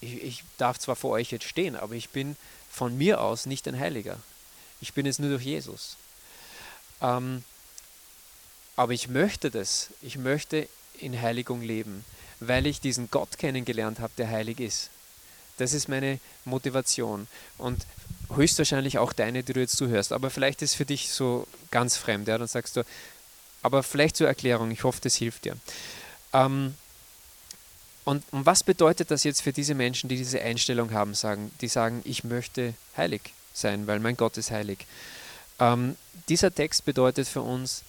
ich, 0.00 0.22
ich 0.22 0.44
darf 0.58 0.78
zwar 0.78 0.96
vor 0.96 1.12
euch 1.12 1.30
jetzt 1.30 1.48
stehen, 1.48 1.76
aber 1.76 1.94
ich 1.94 2.10
bin 2.10 2.36
von 2.70 2.96
mir 2.96 3.20
aus 3.20 3.46
nicht 3.46 3.68
ein 3.68 3.78
Heiliger. 3.78 4.18
Ich 4.80 4.92
bin 4.92 5.06
es 5.06 5.18
nur 5.18 5.30
durch 5.30 5.44
Jesus. 5.44 5.96
Ähm, 7.00 7.44
aber 8.76 8.92
ich 8.92 9.08
möchte 9.08 9.50
das. 9.50 9.88
Ich 10.02 10.16
möchte 10.16 10.68
in 10.98 11.20
Heiligung 11.20 11.62
leben, 11.62 12.04
weil 12.40 12.66
ich 12.66 12.80
diesen 12.80 13.10
Gott 13.10 13.38
kennengelernt 13.38 14.00
habe, 14.00 14.12
der 14.18 14.28
heilig 14.28 14.60
ist. 14.60 14.90
Das 15.58 15.72
ist 15.72 15.88
meine 15.88 16.18
Motivation 16.44 17.28
und 17.58 17.86
höchstwahrscheinlich 18.34 18.98
auch 18.98 19.12
deine, 19.12 19.42
die 19.42 19.52
du 19.52 19.60
jetzt 19.60 19.76
zuhörst. 19.76 20.12
Aber 20.12 20.30
vielleicht 20.30 20.62
ist 20.62 20.70
es 20.70 20.76
für 20.76 20.84
dich 20.84 21.10
so 21.10 21.46
ganz 21.70 21.96
fremd. 21.96 22.26
Ja? 22.26 22.38
Dann 22.38 22.48
sagst 22.48 22.76
du, 22.76 22.82
aber 23.62 23.82
vielleicht 23.82 24.16
zur 24.16 24.26
Erklärung, 24.26 24.70
ich 24.70 24.84
hoffe, 24.84 25.00
das 25.02 25.14
hilft 25.14 25.44
dir. 25.44 25.56
Ähm, 26.32 26.74
und, 28.04 28.22
und 28.32 28.44
was 28.44 28.62
bedeutet 28.62 29.10
das 29.10 29.24
jetzt 29.24 29.40
für 29.40 29.52
diese 29.52 29.74
Menschen, 29.74 30.08
die 30.08 30.16
diese 30.16 30.40
Einstellung 30.42 30.92
haben, 30.92 31.14
sagen, 31.14 31.50
die 31.60 31.68
sagen, 31.68 32.02
ich 32.04 32.24
möchte 32.24 32.74
heilig 32.96 33.22
sein, 33.54 33.86
weil 33.86 34.00
mein 34.00 34.16
Gott 34.16 34.36
ist 34.36 34.50
heilig? 34.50 34.86
Ähm, 35.58 35.96
dieser 36.28 36.54
Text 36.54 36.84
bedeutet 36.84 37.28
für 37.28 37.40
uns, 37.40 37.84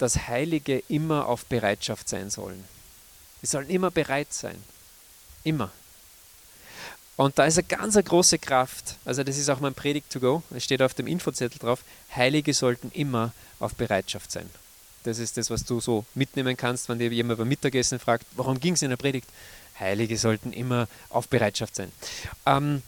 dass 0.00 0.28
Heilige 0.28 0.82
immer 0.88 1.26
auf 1.26 1.44
Bereitschaft 1.46 2.08
sein 2.08 2.30
sollen. 2.30 2.64
Sie 3.40 3.46
sollen 3.46 3.68
immer 3.68 3.90
bereit 3.90 4.32
sein. 4.32 4.56
Immer. 5.44 5.70
Und 7.16 7.38
da 7.38 7.44
ist 7.44 7.58
eine 7.58 7.66
ganz 7.66 7.96
eine 7.96 8.04
große 8.04 8.38
Kraft. 8.38 8.96
Also 9.04 9.22
das 9.22 9.36
ist 9.36 9.50
auch 9.50 9.60
mein 9.60 9.74
Predigt 9.74 10.10
to 10.10 10.20
go. 10.20 10.42
Es 10.50 10.64
steht 10.64 10.80
auf 10.80 10.94
dem 10.94 11.06
Infozettel 11.06 11.58
drauf. 11.58 11.84
Heilige 12.16 12.54
sollten 12.54 12.90
immer 12.92 13.32
auf 13.58 13.74
Bereitschaft 13.74 14.32
sein. 14.32 14.48
Das 15.04 15.18
ist 15.18 15.36
das, 15.36 15.50
was 15.50 15.64
du 15.64 15.80
so 15.80 16.04
mitnehmen 16.14 16.56
kannst, 16.56 16.88
wenn 16.88 16.98
dir 16.98 17.10
jemand 17.10 17.38
beim 17.38 17.48
Mittagessen 17.48 17.98
fragt, 17.98 18.26
warum 18.36 18.58
ging 18.58 18.74
es 18.74 18.82
in 18.82 18.90
der 18.90 18.96
Predigt? 18.96 19.28
Heilige 19.78 20.16
sollten 20.16 20.52
immer 20.52 20.88
auf 21.08 21.28
Bereitschaft 21.28 21.74
sein. 21.74 21.92
Ähm, 22.46 22.82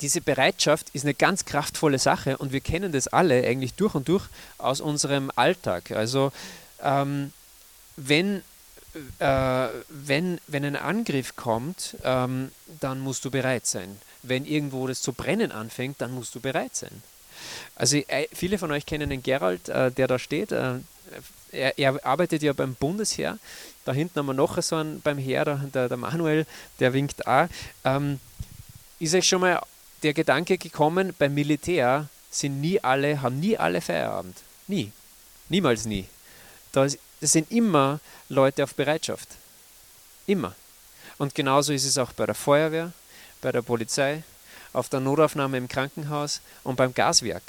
diese 0.00 0.20
Bereitschaft 0.20 0.90
ist 0.92 1.04
eine 1.04 1.14
ganz 1.14 1.44
kraftvolle 1.44 1.98
Sache 1.98 2.38
und 2.38 2.52
wir 2.52 2.60
kennen 2.60 2.92
das 2.92 3.08
alle 3.08 3.44
eigentlich 3.44 3.74
durch 3.74 3.94
und 3.94 4.08
durch 4.08 4.26
aus 4.58 4.80
unserem 4.80 5.30
Alltag. 5.34 5.90
Also 5.90 6.32
ähm, 6.82 7.32
wenn, 7.96 8.42
äh, 9.18 9.68
wenn, 9.88 10.40
wenn 10.46 10.64
ein 10.64 10.76
Angriff 10.76 11.34
kommt, 11.36 11.96
ähm, 12.04 12.52
dann 12.80 13.00
musst 13.00 13.24
du 13.24 13.30
bereit 13.30 13.66
sein. 13.66 13.98
Wenn 14.22 14.46
irgendwo 14.46 14.86
das 14.86 15.02
zu 15.02 15.12
brennen 15.12 15.52
anfängt, 15.52 16.00
dann 16.00 16.12
musst 16.12 16.34
du 16.34 16.40
bereit 16.40 16.76
sein. 16.76 17.02
Also 17.74 17.96
äh, 17.96 18.28
viele 18.32 18.58
von 18.58 18.70
euch 18.70 18.86
kennen 18.86 19.10
den 19.10 19.22
Gerald, 19.22 19.68
äh, 19.68 19.90
der 19.90 20.06
da 20.06 20.18
steht. 20.18 20.52
Äh, 20.52 20.74
er, 21.50 21.78
er, 21.78 22.04
arbeitet 22.04 22.42
ja 22.42 22.52
beim 22.52 22.74
Bundesheer. 22.74 23.38
Da 23.84 23.92
hinten 23.92 24.18
haben 24.18 24.26
wir 24.26 24.34
noch 24.34 24.60
so 24.62 24.76
einen 24.76 25.00
beim 25.00 25.18
Heer, 25.18 25.44
der, 25.44 25.88
der 25.88 25.96
Manuel, 25.96 26.46
der 26.78 26.92
winkt 26.92 27.26
auch. 27.26 27.48
Ähm, 27.84 28.20
ist 28.98 29.14
euch 29.14 29.26
schon 29.26 29.40
mal 29.40 29.60
der 30.02 30.14
Gedanke 30.14 30.58
gekommen, 30.58 31.14
beim 31.18 31.34
Militär 31.34 32.08
sind 32.30 32.60
nie 32.60 32.82
alle, 32.82 33.22
haben 33.22 33.40
nie 33.40 33.56
alle 33.56 33.80
Feierabend. 33.80 34.36
Nie. 34.66 34.92
Niemals 35.48 35.86
nie. 35.86 36.06
Da 36.72 36.86
sind 37.20 37.50
immer 37.50 38.00
Leute 38.28 38.64
auf 38.64 38.74
Bereitschaft. 38.74 39.28
Immer. 40.26 40.54
Und 41.16 41.34
genauso 41.34 41.72
ist 41.72 41.84
es 41.84 41.98
auch 41.98 42.12
bei 42.12 42.26
der 42.26 42.34
Feuerwehr, 42.34 42.92
bei 43.40 43.50
der 43.50 43.62
Polizei, 43.62 44.22
auf 44.72 44.88
der 44.88 45.00
Notaufnahme 45.00 45.56
im 45.56 45.68
Krankenhaus 45.68 46.40
und 46.64 46.76
beim 46.76 46.94
Gaswerk. 46.94 47.42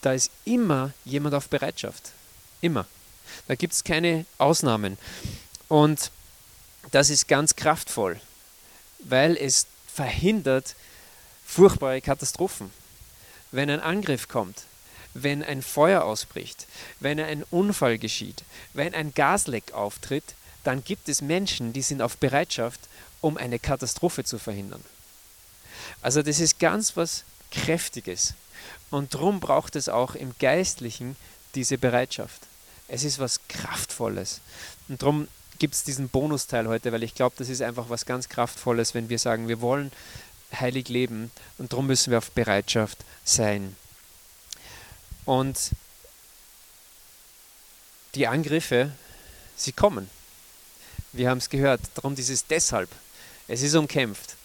Da 0.00 0.12
ist 0.12 0.30
immer 0.44 0.92
jemand 1.04 1.34
auf 1.34 1.48
Bereitschaft. 1.48 2.12
Immer. 2.60 2.86
Da 3.48 3.56
gibt 3.56 3.74
es 3.74 3.84
keine 3.84 4.24
Ausnahmen. 4.38 4.96
Und 5.66 6.10
das 6.92 7.10
ist 7.10 7.28
ganz 7.28 7.56
kraftvoll, 7.56 8.20
weil 9.00 9.36
es 9.36 9.66
verhindert, 9.92 10.74
furchtbare 11.48 12.00
Katastrophen. 12.00 12.70
Wenn 13.50 13.70
ein 13.70 13.80
Angriff 13.80 14.28
kommt, 14.28 14.64
wenn 15.14 15.42
ein 15.42 15.62
Feuer 15.62 16.04
ausbricht, 16.04 16.66
wenn 17.00 17.18
ein 17.18 17.42
Unfall 17.50 17.98
geschieht, 17.98 18.44
wenn 18.74 18.94
ein 18.94 19.14
Gasleck 19.14 19.72
auftritt, 19.72 20.34
dann 20.62 20.84
gibt 20.84 21.08
es 21.08 21.22
Menschen, 21.22 21.72
die 21.72 21.82
sind 21.82 22.02
auf 22.02 22.18
Bereitschaft, 22.18 22.80
um 23.22 23.38
eine 23.38 23.58
Katastrophe 23.58 24.22
zu 24.22 24.38
verhindern. 24.38 24.84
Also 26.02 26.22
das 26.22 26.38
ist 26.38 26.60
ganz 26.60 26.96
was 26.96 27.24
Kräftiges. 27.50 28.34
Und 28.90 29.14
darum 29.14 29.40
braucht 29.40 29.74
es 29.74 29.88
auch 29.88 30.14
im 30.14 30.34
Geistlichen 30.38 31.16
diese 31.54 31.78
Bereitschaft. 31.78 32.42
Es 32.88 33.04
ist 33.04 33.18
was 33.18 33.40
Kraftvolles. 33.48 34.40
Und 34.88 35.00
darum 35.02 35.28
gibt 35.58 35.74
es 35.74 35.84
diesen 35.84 36.08
Bonusteil 36.08 36.68
heute, 36.68 36.92
weil 36.92 37.02
ich 37.02 37.14
glaube, 37.14 37.34
das 37.38 37.48
ist 37.48 37.62
einfach 37.62 37.88
was 37.88 38.06
ganz 38.06 38.28
Kraftvolles, 38.28 38.94
wenn 38.94 39.08
wir 39.08 39.18
sagen, 39.18 39.48
wir 39.48 39.60
wollen 39.60 39.90
heilig 40.52 40.88
leben 40.88 41.30
und 41.58 41.72
darum 41.72 41.86
müssen 41.86 42.10
wir 42.10 42.18
auf 42.18 42.30
Bereitschaft 42.30 42.98
sein. 43.24 43.76
Und 45.24 45.72
die 48.14 48.26
Angriffe, 48.26 48.92
sie 49.56 49.72
kommen. 49.72 50.08
Wir 51.12 51.30
haben 51.30 51.38
es 51.38 51.50
gehört, 51.50 51.80
darum 51.94 52.14
dieses 52.14 52.46
deshalb. 52.46 52.90
Es 53.46 53.62
ist 53.62 53.74
umkämpft. 53.74 54.36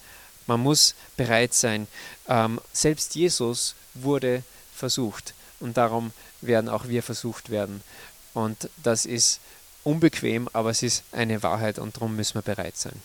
Man 0.47 0.59
muss 0.59 0.95
bereit 1.15 1.53
sein. 1.53 1.87
Ähm, 2.27 2.59
selbst 2.73 3.15
Jesus 3.15 3.75
wurde 3.93 4.43
versucht 4.75 5.33
und 5.59 5.77
darum 5.77 6.11
werden 6.41 6.69
auch 6.69 6.87
wir 6.87 7.03
versucht 7.03 7.49
werden. 7.49 7.81
Und 8.33 8.69
das 8.81 9.05
ist 9.05 9.39
unbequem, 9.83 10.49
aber 10.53 10.71
es 10.71 10.83
ist 10.83 11.03
eine 11.11 11.43
Wahrheit 11.43 11.79
und 11.79 11.95
darum 11.95 12.15
müssen 12.15 12.35
wir 12.35 12.41
bereit 12.41 12.77
sein. 12.77 13.01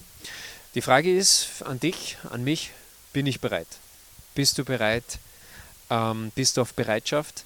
Die 0.75 0.83
Frage 0.83 1.15
ist 1.17 1.63
an 1.65 1.81
dich, 1.81 2.17
an 2.31 2.45
mich, 2.45 2.71
bin 3.13 3.27
ich 3.27 3.41
bereit? 3.41 3.69
Bist 4.35 4.59
du 4.59 4.65
bereit? 4.65 5.19
Ähm, 5.91 6.33
bist 6.35 6.57
du 6.57 6.63
auf 6.63 6.75
Bereitschaft? 6.75 7.45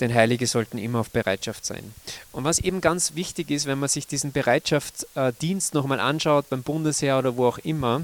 Denn 0.00 0.14
Heilige 0.14 0.46
sollten 0.46 0.78
immer 0.78 1.00
auf 1.00 1.10
Bereitschaft 1.10 1.64
sein. 1.64 1.94
Und 2.32 2.44
was 2.44 2.58
eben 2.58 2.80
ganz 2.80 3.14
wichtig 3.14 3.50
ist, 3.50 3.66
wenn 3.66 3.78
man 3.78 3.88
sich 3.88 4.06
diesen 4.06 4.32
Bereitschaftsdienst 4.32 5.74
nochmal 5.74 6.00
anschaut, 6.00 6.50
beim 6.50 6.62
Bundesheer 6.62 7.18
oder 7.18 7.36
wo 7.36 7.46
auch 7.46 7.58
immer, 7.58 8.02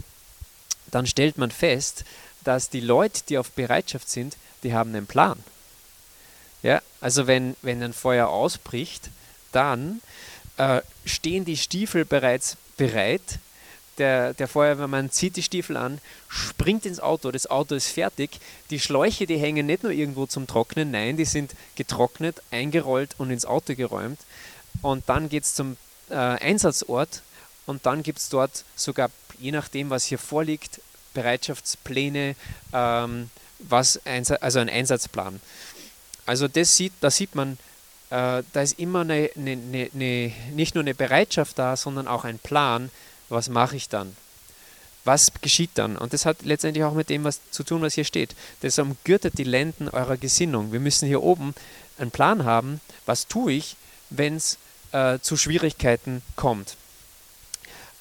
dann 0.91 1.07
stellt 1.07 1.37
man 1.39 1.51
fest, 1.51 2.05
dass 2.45 2.71
die 2.71 2.81
Leute, 2.81 3.23
die 3.29 3.39
auf 3.39 3.51
Bereitschaft 3.53 4.09
sind, 4.09 4.37
die 4.63 4.73
haben 4.73 4.95
einen 4.95 5.07
Plan. 5.07 5.39
Ja, 6.63 6.81
also 7.01 7.27
wenn, 7.27 7.57
wenn 7.63 7.83
ein 7.83 7.93
Feuer 7.93 8.29
ausbricht, 8.29 9.11
dann 9.51 10.01
äh, 10.57 10.81
stehen 11.05 11.45
die 11.45 11.57
Stiefel 11.57 12.05
bereits 12.05 12.57
bereit. 12.77 13.39
Der, 13.99 14.33
der 14.33 14.49
Feuerwehrmann 14.49 15.11
zieht 15.11 15.37
die 15.37 15.43
Stiefel 15.43 15.77
an, 15.77 15.99
springt 16.29 16.87
ins 16.87 16.99
Auto, 16.99 17.31
das 17.31 17.47
Auto 17.47 17.75
ist 17.75 17.89
fertig. 17.89 18.41
Die 18.71 18.81
Schläuche, 18.81 19.27
die 19.27 19.37
hängen 19.37 19.67
nicht 19.67 19.83
nur 19.83 19.93
irgendwo 19.93 20.27
zum 20.27 20.47
Trocknen, 20.47 20.91
nein, 20.91 21.19
die 21.19 21.27
sind 21.27 21.55
getrocknet, 21.77 22.43
eingerollt 22.51 23.15
und 23.19 23.31
ins 23.31 23.45
Auto 23.45 23.75
geräumt. 23.75 24.19
Und 24.81 25.09
dann 25.09 25.29
geht 25.29 25.45
es 25.45 25.55
zum 25.55 25.77
äh, 26.09 26.15
Einsatzort 26.15 27.23
und 27.67 27.85
dann 27.85 28.03
gibt 28.03 28.19
es 28.19 28.29
dort 28.29 28.65
sogar, 28.77 29.11
je 29.39 29.53
nachdem, 29.53 29.91
was 29.91 30.05
hier 30.05 30.19
vorliegt, 30.19 30.81
Bereitschaftspläne, 31.15 32.35
ähm, 32.73 33.31
was 33.59 34.01
also 34.07 34.59
ein 34.59 34.71
Einsatzplan. 34.71 35.41
Also 36.27 36.49
das 36.49 36.77
sieht, 36.77 36.93
da 37.01 37.11
sieht 37.11 37.35
man, 37.35 37.59
äh, 38.11 38.43
da 38.53 38.63
ist 38.63 38.79
immer 38.79 39.01
eine, 39.01 39.31
eine, 39.37 39.91
eine, 39.95 40.33
nicht 40.53 40.75
nur 40.75 40.83
eine 40.83 40.95
Bereitschaft 40.95 41.59
da, 41.59 41.77
sondern 41.77 42.09
auch 42.09 42.25
ein 42.25 42.39
Plan, 42.39 42.91
was 43.33 43.49
mache 43.49 43.77
ich 43.77 43.89
dann? 43.89 44.17
Was 45.05 45.33
geschieht 45.41 45.71
dann? 45.75 45.97
Und 45.97 46.13
das 46.13 46.27
hat 46.27 46.43
letztendlich 46.43 46.85
auch 46.85 46.95
mit 46.95 47.11
dem 47.11 47.25
was 47.25 47.41
zu 47.51 47.65
tun, 47.65 47.83
was 47.83 47.95
hier 47.95 48.05
steht. 48.05 48.37
Das 48.61 48.79
umgürtet 48.79 49.37
die 49.37 49.45
Lenden 49.45 49.89
eurer 49.89 50.17
Gesinnung. 50.17 50.73
Wir 50.73 50.79
müssen 50.79 51.09
hier 51.09 51.23
oben 51.23 51.55
einen 51.99 52.13
Plan 52.13 52.45
haben, 52.45 52.81
was 53.05 53.27
tue 53.27 53.53
ich, 53.53 53.77
wenn 54.11 54.37
es 54.37 54.59
äh, 54.93 55.19
zu 55.19 55.37
Schwierigkeiten 55.37 56.23
kommt. 56.37 56.77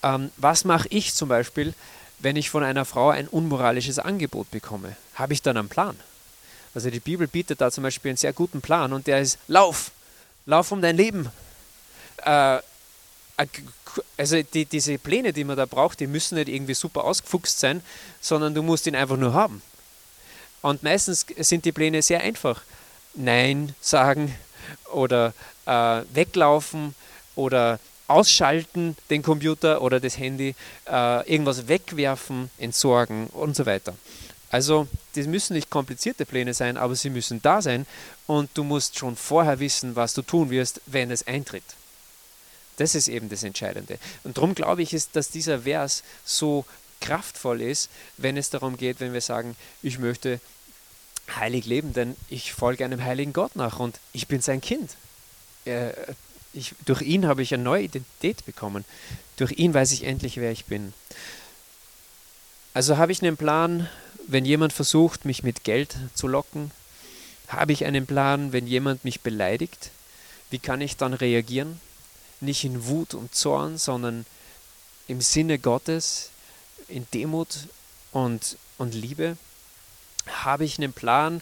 Ähm, 0.03 0.31
was 0.37 0.63
mache 0.63 0.87
ich 0.89 1.15
zum 1.15 1.29
Beispiel, 1.29 1.73
wenn 2.19 2.35
ich 2.35 2.49
von 2.49 2.63
einer 2.63 2.85
Frau 2.85 3.09
ein 3.09 3.27
unmoralisches 3.27 3.97
Angebot 3.97 4.51
bekomme? 4.51 4.95
Habe 5.15 5.33
ich 5.33 5.41
dann 5.41 5.57
einen 5.57 5.69
Plan? 5.69 5.97
Also 6.73 6.89
die 6.89 6.99
Bibel 6.99 7.27
bietet 7.27 7.61
da 7.61 7.71
zum 7.71 7.83
Beispiel 7.83 8.09
einen 8.09 8.17
sehr 8.17 8.33
guten 8.33 8.61
Plan 8.61 8.93
und 8.93 9.07
der 9.07 9.21
ist, 9.21 9.37
lauf, 9.47 9.91
lauf 10.45 10.71
um 10.71 10.81
dein 10.81 10.97
Leben. 10.97 11.29
Äh, 12.23 12.59
also 14.17 14.41
die, 14.41 14.65
diese 14.65 14.97
Pläne, 14.97 15.33
die 15.33 15.43
man 15.43 15.57
da 15.57 15.65
braucht, 15.65 15.99
die 15.99 16.07
müssen 16.07 16.35
nicht 16.35 16.49
irgendwie 16.49 16.73
super 16.73 17.03
ausgefuchst 17.03 17.59
sein, 17.59 17.81
sondern 18.19 18.53
du 18.53 18.63
musst 18.63 18.87
ihn 18.87 18.95
einfach 18.95 19.17
nur 19.17 19.33
haben. 19.33 19.61
Und 20.61 20.83
meistens 20.83 21.25
sind 21.37 21.65
die 21.65 21.71
Pläne 21.71 22.01
sehr 22.01 22.21
einfach. 22.21 22.61
Nein 23.13 23.75
sagen 23.81 24.35
oder 24.93 25.33
äh, 25.65 26.01
weglaufen 26.13 26.95
oder 27.35 27.79
ausschalten 28.07 28.95
den 29.09 29.23
Computer 29.23 29.81
oder 29.81 29.99
das 29.99 30.17
Handy, 30.17 30.55
äh, 30.89 31.31
irgendwas 31.31 31.67
wegwerfen, 31.67 32.49
entsorgen 32.57 33.27
und 33.27 33.55
so 33.55 33.65
weiter. 33.65 33.95
Also 34.49 34.87
das 35.15 35.27
müssen 35.27 35.53
nicht 35.53 35.69
komplizierte 35.69 36.25
Pläne 36.25 36.53
sein, 36.53 36.77
aber 36.77 36.95
sie 36.95 37.09
müssen 37.09 37.41
da 37.41 37.61
sein 37.61 37.85
und 38.27 38.49
du 38.53 38.63
musst 38.63 38.97
schon 38.97 39.15
vorher 39.15 39.59
wissen, 39.59 39.95
was 39.95 40.13
du 40.13 40.21
tun 40.21 40.49
wirst, 40.49 40.81
wenn 40.87 41.09
es 41.09 41.25
eintritt. 41.25 41.63
Das 42.81 42.95
ist 42.95 43.09
eben 43.09 43.29
das 43.29 43.43
Entscheidende. 43.43 43.99
Und 44.23 44.37
darum 44.37 44.55
glaube 44.55 44.81
ich, 44.81 44.91
ist, 44.91 45.15
dass 45.15 45.29
dieser 45.29 45.59
Vers 45.61 46.01
so 46.25 46.65
kraftvoll 46.99 47.61
ist, 47.61 47.91
wenn 48.17 48.37
es 48.37 48.49
darum 48.49 48.75
geht, 48.75 48.99
wenn 48.99 49.13
wir 49.13 49.21
sagen, 49.21 49.55
ich 49.83 49.99
möchte 49.99 50.39
heilig 51.35 51.67
leben, 51.67 51.93
denn 51.93 52.15
ich 52.27 52.53
folge 52.53 52.83
einem 52.83 53.03
heiligen 53.03 53.33
Gott 53.33 53.55
nach 53.55 53.77
und 53.77 53.99
ich 54.13 54.27
bin 54.27 54.41
sein 54.41 54.61
Kind. 54.61 54.95
Äh, 55.65 55.91
ich, 56.53 56.73
durch 56.83 57.03
ihn 57.03 57.27
habe 57.27 57.43
ich 57.43 57.53
eine 57.53 57.61
neue 57.61 57.83
Identität 57.83 58.47
bekommen. 58.47 58.83
Durch 59.37 59.51
ihn 59.51 59.75
weiß 59.75 59.91
ich 59.91 60.03
endlich, 60.03 60.37
wer 60.37 60.51
ich 60.51 60.65
bin. 60.65 60.91
Also 62.73 62.97
habe 62.97 63.11
ich 63.11 63.21
einen 63.21 63.37
Plan, 63.37 63.87
wenn 64.25 64.43
jemand 64.43 64.73
versucht, 64.73 65.23
mich 65.23 65.43
mit 65.43 65.63
Geld 65.63 65.95
zu 66.15 66.27
locken? 66.27 66.71
Habe 67.47 67.73
ich 67.73 67.85
einen 67.85 68.07
Plan, 68.07 68.53
wenn 68.53 68.65
jemand 68.65 69.05
mich 69.05 69.21
beleidigt? 69.21 69.91
Wie 70.49 70.57
kann 70.57 70.81
ich 70.81 70.97
dann 70.97 71.13
reagieren? 71.13 71.79
Nicht 72.41 72.63
in 72.63 72.85
Wut 72.85 73.13
und 73.13 73.33
Zorn, 73.33 73.77
sondern 73.77 74.25
im 75.07 75.21
Sinne 75.21 75.59
Gottes, 75.59 76.29
in 76.87 77.07
Demut 77.13 77.67
und, 78.11 78.57
und 78.77 78.93
Liebe? 78.93 79.37
Habe 80.27 80.65
ich 80.65 80.77
einen 80.77 80.93
Plan, 80.93 81.41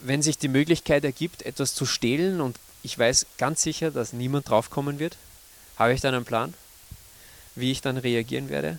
wenn 0.00 0.22
sich 0.22 0.38
die 0.38 0.48
Möglichkeit 0.48 1.04
ergibt, 1.04 1.42
etwas 1.42 1.74
zu 1.74 1.86
stehlen 1.86 2.40
und 2.40 2.56
ich 2.82 2.98
weiß 2.98 3.26
ganz 3.38 3.62
sicher, 3.62 3.90
dass 3.90 4.12
niemand 4.12 4.48
draufkommen 4.48 4.98
wird? 4.98 5.16
Habe 5.76 5.94
ich 5.94 6.00
dann 6.00 6.14
einen 6.14 6.24
Plan, 6.24 6.54
wie 7.54 7.72
ich 7.72 7.80
dann 7.80 7.96
reagieren 7.96 8.48
werde? 8.48 8.78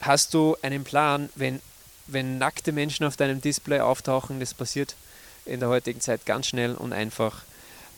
Hast 0.00 0.34
du 0.34 0.56
einen 0.62 0.84
Plan, 0.84 1.30
wenn 1.34 1.60
wenn 2.08 2.38
nackte 2.38 2.72
Menschen 2.72 3.06
auf 3.06 3.16
deinem 3.16 3.40
Display 3.40 3.80
auftauchen, 3.80 4.40
das 4.40 4.54
passiert 4.54 4.96
in 5.44 5.60
der 5.60 5.68
heutigen 5.68 6.00
Zeit 6.00 6.26
ganz 6.26 6.48
schnell 6.48 6.74
und 6.74 6.92
einfach, 6.92 7.42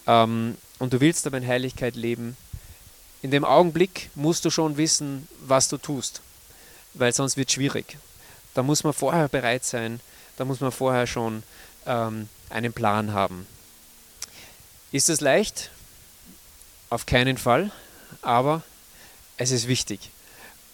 ähm, 0.07 0.59
und 0.79 0.93
du 0.93 1.01
willst 1.01 1.27
aber 1.27 1.39
in 1.39 1.47
Heiligkeit 1.47 1.97
leben, 1.97 2.37
in 3.23 3.31
dem 3.31 3.45
Augenblick 3.45 4.11
musst 4.15 4.45
du 4.45 4.51
schon 4.51 4.77
wissen, 4.77 5.29
was 5.41 5.69
du 5.69 5.77
tust, 5.77 6.23
weil 6.95 7.13
sonst 7.13 7.37
wird 7.37 7.49
es 7.49 7.55
schwierig. 7.55 7.99
Da 8.55 8.63
muss 8.63 8.85
man 8.85 8.93
vorher 8.93 9.29
bereit 9.29 9.65
sein, 9.65 10.01
da 10.37 10.45
muss 10.45 10.61
man 10.61 10.73
vorher 10.73 11.07
schon 11.07 11.43
ähm, 11.87 12.29
einen 12.49 12.73
Plan 12.73 13.13
haben. 13.13 13.47
Ist 14.93 15.09
es 15.09 15.21
leicht? 15.21 15.71
Auf 16.89 17.07
keinen 17.07 17.39
Fall, 17.39 17.71
aber 18.23 18.63
es 19.37 19.51
ist 19.53 19.69
wichtig. 19.69 20.11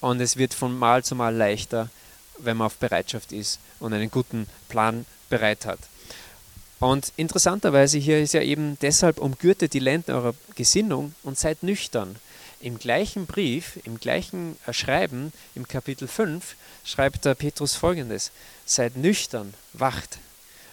Und 0.00 0.20
es 0.20 0.37
wird 0.37 0.54
von 0.54 0.76
Mal 0.78 1.04
zu 1.04 1.14
Mal 1.14 1.35
leichter, 1.35 1.90
wenn 2.38 2.56
man 2.56 2.66
auf 2.66 2.76
Bereitschaft 2.76 3.32
ist 3.32 3.61
und 3.80 3.92
einen 3.92 4.11
guten 4.11 4.46
Plan 4.68 5.04
bereit 5.28 5.66
hat. 5.66 5.80
Und 6.78 7.12
interessanterweise 7.16 7.98
hier 7.98 8.20
ist 8.20 8.35
ja 8.35 8.42
eben 8.42 8.78
deshalb 8.80 9.18
umgürtet 9.18 9.72
die 9.72 9.78
Lenden 9.78 10.12
eurer 10.12 10.35
Gesinnung 10.54 11.14
und 11.22 11.38
seid 11.38 11.62
nüchtern. 11.62 12.16
Im 12.61 12.79
gleichen 12.79 13.27
Brief, 13.27 13.79
im 13.85 14.01
gleichen 14.01 14.57
Schreiben, 14.73 15.33
im 15.55 15.69
Kapitel 15.69 16.09
5, 16.09 16.57
schreibt 16.85 17.25
der 17.25 17.35
Petrus 17.35 17.75
folgendes: 17.75 18.31
Seid 18.64 18.97
nüchtern, 18.97 19.55
wacht. 19.73 20.19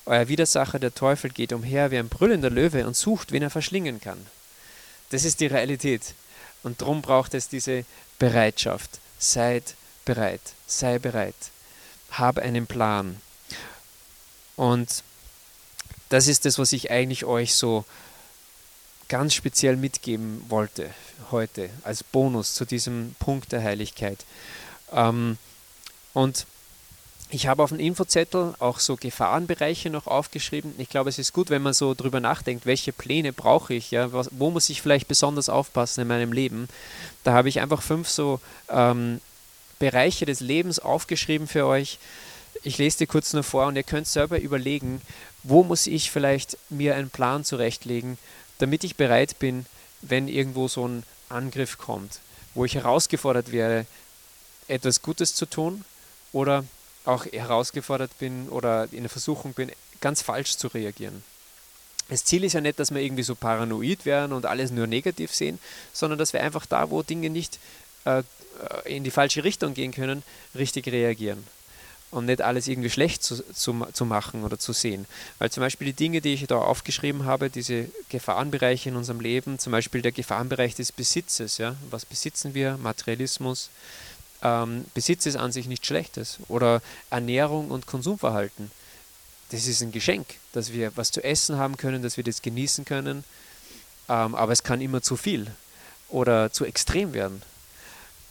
Euer 0.06 0.28
Widersacher, 0.28 0.80
der 0.80 0.94
Teufel, 0.94 1.30
geht 1.30 1.54
umher 1.54 1.92
wie 1.92 1.98
ein 1.98 2.10
brüllender 2.10 2.50
Löwe 2.50 2.86
und 2.86 2.96
sucht, 2.96 3.32
wen 3.32 3.44
er 3.44 3.50
verschlingen 3.50 4.02
kann. 4.02 4.26
Das 5.10 5.24
ist 5.24 5.40
die 5.40 5.48
Realität. 5.48 6.14
Und 6.64 6.82
darum 6.82 7.02
braucht 7.02 7.34
es 7.34 7.50
diese 7.50 7.86
Bereitschaft. 8.20 9.00
Seid 9.20 9.76
bereit, 10.06 10.42
sei 10.68 11.00
bereit 11.00 11.36
habe 12.14 12.42
einen 12.42 12.68
Plan. 12.68 13.20
Und 14.56 15.04
das 16.10 16.28
ist 16.28 16.46
das, 16.46 16.60
was 16.60 16.74
ich 16.74 16.92
eigentlich 16.92 17.26
euch 17.26 17.56
so 17.56 17.86
ganz 19.14 19.36
speziell 19.36 19.76
mitgeben 19.76 20.44
wollte 20.50 20.90
heute 21.30 21.70
als 21.84 22.04
Bonus 22.04 22.56
zu 22.56 22.66
diesem 22.66 23.16
Punkt 23.20 23.52
der 23.52 23.62
Heiligkeit. 23.62 24.26
Ähm, 24.92 25.38
und 26.14 26.48
ich 27.30 27.46
habe 27.46 27.62
auf 27.62 27.70
dem 27.70 27.80
Infozettel 27.80 28.56
auch 28.58 28.80
so 28.80 28.96
Gefahrenbereiche 28.96 29.92
noch 29.92 30.08
aufgeschrieben. 30.08 30.74
Ich 30.80 30.90
glaube, 30.90 31.12
es 31.12 31.20
ist 31.20 31.32
gut, 31.32 31.52
wenn 31.52 31.62
man 31.62 31.74
so 31.74 31.94
drüber 31.94 32.22
nachdenkt, 32.22 32.66
welche 32.66 32.92
Pläne 32.92 33.34
brauche 33.34 33.76
ich, 33.76 33.92
ja, 33.92 34.12
was, 34.12 34.30
wo 34.32 34.50
muss 34.50 34.72
ich 34.72 34.82
vielleicht 34.82 35.08
besonders 35.08 35.48
aufpassen 35.48 36.02
in 36.02 36.08
meinem 36.08 36.34
Leben. 36.34 36.68
Da 37.24 37.34
habe 37.34 37.50
ich 37.50 37.60
einfach 37.60 37.84
fünf 37.84 38.10
so 38.10 38.40
ähm, 38.68 39.22
Bereiche 39.78 40.26
des 40.26 40.40
Lebens 40.40 40.80
aufgeschrieben 40.80 41.46
für 41.46 41.68
euch. 41.68 42.00
Ich 42.64 42.80
lese 42.80 42.98
dir 42.98 43.08
kurz 43.08 43.32
nur 43.34 43.44
vor 43.44 43.68
und 43.68 43.76
ihr 43.76 43.84
könnt 43.84 44.08
selber 44.08 44.40
überlegen, 44.40 45.04
wo 45.44 45.64
muss 45.64 45.86
ich 45.86 46.10
vielleicht 46.10 46.58
mir 46.72 46.96
einen 46.96 47.12
Plan 47.12 47.44
zurechtlegen, 47.44 48.18
damit 48.64 48.86
ich 48.86 48.96
bereit 48.96 49.40
bin, 49.40 49.66
wenn 50.02 50.30
irgendwo 50.30 50.70
so 50.70 50.88
ein 50.88 51.04
Angriff 51.28 51.78
kommt, 51.78 52.22
wo 52.54 52.64
ich 52.64 52.76
herausgefordert 52.76 53.52
wäre, 53.52 53.86
etwas 54.70 55.02
Gutes 55.02 55.36
zu 55.36 55.46
tun 55.46 55.84
oder 56.32 56.64
auch 57.04 57.26
herausgefordert 57.26 58.18
bin 58.20 58.48
oder 58.48 58.88
in 58.94 59.04
der 59.04 59.10
Versuchung 59.10 59.52
bin, 59.52 59.70
ganz 60.00 60.22
falsch 60.22 60.56
zu 60.56 60.70
reagieren. 60.70 61.26
Das 62.08 62.24
Ziel 62.24 62.46
ist 62.46 62.54
ja 62.54 62.62
nicht, 62.62 62.80
dass 62.80 62.94
wir 62.94 63.02
irgendwie 63.02 63.24
so 63.24 63.36
paranoid 63.36 64.06
werden 64.06 64.32
und 64.32 64.46
alles 64.46 64.72
nur 64.72 64.88
negativ 64.88 65.34
sehen, 65.34 65.60
sondern 65.92 66.18
dass 66.18 66.32
wir 66.32 66.42
einfach 66.42 66.66
da, 66.66 66.90
wo 66.90 67.04
Dinge 67.04 67.30
nicht 67.30 67.60
äh, 68.06 68.24
in 68.86 69.04
die 69.04 69.12
falsche 69.12 69.44
Richtung 69.44 69.74
gehen 69.74 69.92
können, 69.92 70.24
richtig 70.56 70.88
reagieren. 70.88 71.46
Und 72.14 72.26
nicht 72.28 72.42
alles 72.42 72.68
irgendwie 72.68 72.92
schlecht 72.92 73.24
zu, 73.24 73.44
zu, 73.54 73.88
zu 73.92 74.06
machen 74.06 74.44
oder 74.44 74.60
zu 74.60 74.72
sehen. 74.72 75.08
Weil 75.40 75.50
zum 75.50 75.62
Beispiel 75.62 75.88
die 75.88 75.94
Dinge, 75.94 76.22
die 76.22 76.36
ich 76.36 76.46
da 76.46 76.58
aufgeschrieben 76.58 77.26
habe, 77.26 77.50
diese 77.50 77.90
Gefahrenbereiche 78.10 78.90
in 78.90 78.96
unserem 78.96 79.20
Leben, 79.20 79.58
zum 79.58 79.72
Beispiel 79.72 80.04
der 80.04 80.12
Gefahrenbereich 80.12 80.76
des 80.76 80.92
Besitzes, 80.92 81.58
ja, 81.58 81.76
was 81.90 82.06
besitzen 82.06 82.54
wir? 82.54 82.78
Materialismus. 82.78 83.72
Ähm, 84.44 84.86
Besitz 84.94 85.26
ist 85.26 85.38
an 85.38 85.52
sich 85.52 85.66
nichts 85.66 85.88
Schlechtes. 85.88 86.38
Oder 86.50 86.84
Ernährung 87.10 87.72
und 87.72 87.88
Konsumverhalten. 87.88 88.70
Das 89.50 89.66
ist 89.66 89.82
ein 89.82 89.92
Geschenk, 89.92 90.28
dass 90.52 90.72
wir 90.72 90.96
was 90.96 91.12
zu 91.12 91.24
essen 91.24 91.58
haben 91.58 91.78
können, 91.78 92.04
dass 92.04 92.18
wir 92.18 92.24
das 92.24 92.44
genießen 92.44 92.86
können. 92.86 93.24
Ähm, 94.08 94.36
aber 94.36 94.52
es 94.52 94.62
kann 94.62 94.82
immer 94.82 95.02
zu 95.02 95.16
viel 95.16 95.48
oder 96.10 96.52
zu 96.52 96.64
extrem 96.64 97.14
werden. 97.14 97.42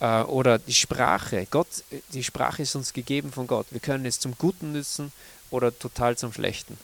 Äh, 0.03 0.23
oder 0.23 0.59
die 0.59 0.75
Sprache. 0.75 1.47
Gott, 1.49 1.69
die 2.13 2.25
Sprache 2.25 2.63
ist 2.63 2.75
uns 2.75 2.93
gegeben 2.93 3.31
von 3.31 3.47
Gott. 3.47 3.69
Wir 3.71 3.79
können 3.79 4.05
es 4.05 4.19
zum 4.19 4.37
Guten 4.37 4.73
nützen 4.73 5.13
oder 5.51 5.77
total 5.79 6.19
zum 6.19 6.33
Schlechten. 6.33 6.77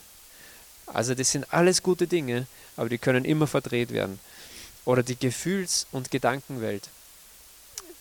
Also 0.86 1.16
das 1.16 1.32
sind 1.32 1.52
alles 1.52 1.82
gute 1.82 2.06
Dinge, 2.06 2.46
aber 2.76 2.88
die 2.88 2.98
können 2.98 3.24
immer 3.24 3.48
verdreht 3.48 3.90
werden. 3.90 4.20
Oder 4.84 5.02
die 5.02 5.18
Gefühls- 5.18 5.88
und 5.90 6.12
Gedankenwelt. 6.12 6.88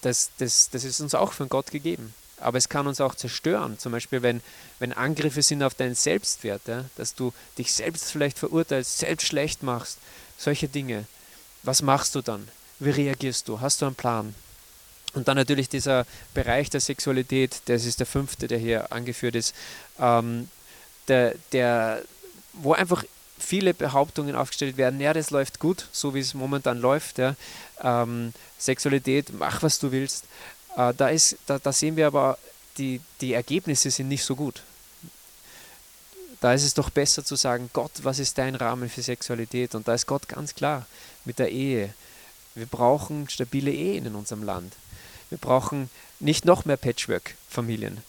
Das, 0.04 0.30
das, 0.38 0.70
das 0.70 0.84
ist 0.84 1.02
uns 1.02 1.16
auch 1.16 1.34
von 1.34 1.50
Gott 1.50 1.72
gegeben. 1.72 2.14
Aber 2.40 2.60
es 2.60 2.70
kann 2.70 2.86
uns 2.86 3.02
auch 3.02 3.16
zerstören. 3.16 3.80
Zum 3.80 3.94
Beispiel, 3.94 4.22
wenn, 4.22 4.42
wenn 4.78 4.94
Angriffe 4.94 5.42
sind 5.42 5.64
auf 5.64 5.74
deinen 5.74 5.96
Selbstwert, 5.96 6.62
ja, 6.68 6.86
dass 6.96 7.16
du 7.16 7.34
dich 7.58 7.74
selbst 7.74 8.12
vielleicht 8.12 8.38
verurteilst, 8.38 9.00
selbst 9.00 9.26
schlecht 9.26 9.64
machst. 9.64 9.98
Solche 10.38 10.68
Dinge. 10.68 11.06
Was 11.64 11.82
machst 11.82 12.14
du 12.14 12.22
dann? 12.22 12.48
Wie 12.78 12.92
reagierst 12.92 13.48
du? 13.48 13.60
Hast 13.60 13.82
du 13.82 13.88
einen 13.88 13.96
Plan? 13.96 14.36
Und 15.18 15.28
dann 15.28 15.36
natürlich 15.36 15.68
dieser 15.68 16.06
Bereich 16.36 16.70
der 16.70 16.80
Sexualität, 16.80 17.62
das 17.66 17.86
ist 17.86 18.00
der 18.00 18.06
fünfte, 18.06 18.48
der 18.48 18.60
hier 18.60 18.92
angeführt 18.92 19.34
ist, 19.34 19.56
ähm, 20.00 20.48
der, 21.08 21.34
der, 21.52 22.04
wo 22.54 22.74
einfach 22.74 23.04
viele 23.40 23.74
Behauptungen 23.74 24.36
aufgestellt 24.36 24.78
werden, 24.78 25.02
ja, 25.02 25.14
das 25.14 25.32
läuft 25.32 25.60
gut, 25.60 25.88
so 25.92 26.14
wie 26.14 26.20
es 26.20 26.36
momentan 26.36 26.80
läuft. 26.80 27.18
Ja. 27.18 27.36
Ähm, 27.82 28.32
Sexualität, 28.60 29.34
mach 29.34 29.64
was 29.64 29.80
du 29.80 29.92
willst. 29.92 30.26
Äh, 30.76 30.94
da, 30.96 31.10
ist, 31.10 31.38
da, 31.48 31.58
da 31.58 31.74
sehen 31.74 31.96
wir 31.96 32.06
aber, 32.06 32.38
die, 32.78 33.02
die 33.20 33.34
Ergebnisse 33.34 33.90
sind 33.90 34.10
nicht 34.10 34.24
so 34.24 34.36
gut. 34.36 34.62
Da 36.42 36.54
ist 36.54 36.64
es 36.64 36.76
doch 36.76 36.92
besser 36.92 37.26
zu 37.26 37.36
sagen, 37.36 37.72
Gott, 37.74 37.92
was 38.04 38.20
ist 38.20 38.38
dein 38.38 38.54
Rahmen 38.54 38.88
für 38.88 39.02
Sexualität? 39.02 39.74
Und 39.74 39.88
da 39.88 39.96
ist 39.96 40.06
Gott 40.06 40.28
ganz 40.28 40.54
klar 40.54 40.86
mit 41.26 41.40
der 41.40 41.50
Ehe. 41.50 41.92
Wir 42.54 42.68
brauchen 42.68 43.28
stabile 43.30 43.72
Ehen 43.72 44.06
in 44.06 44.14
unserem 44.14 44.44
Land. 44.44 44.74
Wir 45.30 45.38
brauchen 45.38 45.90
nicht 46.20 46.46
noch 46.46 46.66
mehr 46.66 46.78
Patchwork-Familien. 46.78 48.02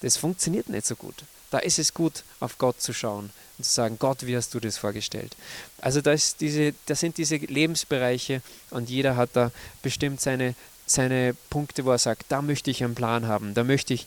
Das 0.00 0.16
funktioniert 0.16 0.68
nicht 0.68 0.86
so 0.86 0.96
gut. 0.96 1.14
Da 1.50 1.58
ist 1.58 1.78
es 1.78 1.94
gut, 1.94 2.24
auf 2.40 2.58
Gott 2.58 2.80
zu 2.80 2.92
schauen 2.92 3.30
und 3.56 3.64
zu 3.64 3.70
sagen, 3.70 3.96
Gott, 3.98 4.26
wie 4.26 4.36
hast 4.36 4.52
du 4.54 4.60
das 4.60 4.78
vorgestellt? 4.78 5.36
Also 5.80 6.00
da 6.00 6.14
diese, 6.40 6.74
das 6.86 7.00
sind 7.00 7.18
diese 7.18 7.36
Lebensbereiche 7.36 8.42
und 8.70 8.90
jeder 8.90 9.16
hat 9.16 9.30
da 9.34 9.52
bestimmt 9.82 10.20
seine, 10.20 10.54
seine 10.86 11.34
Punkte, 11.48 11.84
wo 11.84 11.92
er 11.92 11.98
sagt, 11.98 12.26
da 12.28 12.42
möchte 12.42 12.70
ich 12.70 12.82
einen 12.82 12.94
Plan 12.94 13.26
haben, 13.26 13.54
da 13.54 13.64
möchte 13.64 13.94
ich 13.94 14.06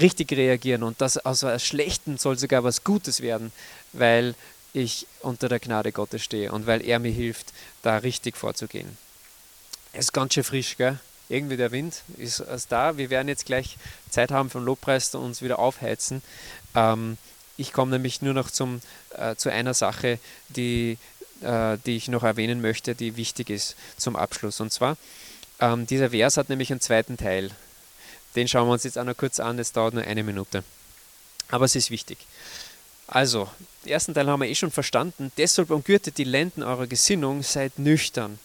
richtig 0.00 0.32
reagieren 0.32 0.82
und 0.82 1.00
das 1.00 1.18
aus 1.18 1.42
was 1.42 1.64
Schlechten 1.64 2.18
soll 2.18 2.38
sogar 2.38 2.64
was 2.64 2.84
Gutes 2.84 3.20
werden, 3.20 3.52
weil 3.92 4.34
ich 4.72 5.06
unter 5.20 5.48
der 5.48 5.60
Gnade 5.60 5.92
Gottes 5.92 6.22
stehe 6.22 6.52
und 6.52 6.66
weil 6.66 6.84
er 6.84 6.98
mir 6.98 7.12
hilft, 7.12 7.52
da 7.82 7.98
richtig 7.98 8.36
vorzugehen. 8.36 8.96
Es 9.92 10.06
ist 10.06 10.12
ganz 10.12 10.34
schön 10.34 10.44
frisch, 10.44 10.76
gell? 10.76 10.98
Irgendwie 11.28 11.56
der 11.56 11.72
Wind 11.72 12.02
ist, 12.18 12.40
ist 12.40 12.70
da. 12.70 12.96
Wir 12.96 13.10
werden 13.10 13.28
jetzt 13.28 13.46
gleich 13.46 13.76
Zeit 14.10 14.30
haben 14.30 14.50
vom 14.50 14.64
Lobpreis 14.64 15.14
und 15.14 15.24
uns 15.24 15.42
wieder 15.42 15.58
aufheizen. 15.58 16.22
Ähm, 16.74 17.18
ich 17.56 17.72
komme 17.72 17.92
nämlich 17.92 18.22
nur 18.22 18.34
noch 18.34 18.50
zum, 18.50 18.80
äh, 19.16 19.34
zu 19.34 19.50
einer 19.50 19.74
Sache, 19.74 20.18
die, 20.48 20.98
äh, 21.40 21.78
die 21.84 21.96
ich 21.96 22.08
noch 22.08 22.22
erwähnen 22.22 22.60
möchte, 22.60 22.94
die 22.94 23.16
wichtig 23.16 23.50
ist 23.50 23.76
zum 23.96 24.14
Abschluss. 24.14 24.60
Und 24.60 24.72
zwar, 24.72 24.96
ähm, 25.58 25.86
dieser 25.86 26.10
Vers 26.10 26.36
hat 26.36 26.48
nämlich 26.48 26.70
einen 26.70 26.80
zweiten 26.80 27.16
Teil. 27.16 27.50
Den 28.36 28.46
schauen 28.46 28.68
wir 28.68 28.72
uns 28.72 28.84
jetzt 28.84 28.98
auch 28.98 29.04
noch 29.04 29.16
kurz 29.16 29.40
an, 29.40 29.58
es 29.58 29.72
dauert 29.72 29.94
nur 29.94 30.04
eine 30.04 30.22
Minute. 30.22 30.62
Aber 31.48 31.64
es 31.64 31.74
ist 31.74 31.90
wichtig. 31.90 32.18
Also, 33.06 33.48
den 33.84 33.92
ersten 33.92 34.14
Teil 34.14 34.28
haben 34.28 34.40
wir 34.40 34.48
eh 34.48 34.54
schon 34.54 34.72
verstanden. 34.72 35.32
Deshalb 35.38 35.70
umgürtet 35.70 36.18
die 36.18 36.24
Lenden 36.24 36.62
eurer 36.62 36.86
Gesinnung, 36.86 37.42
seid 37.42 37.78
nüchtern. 37.78 38.38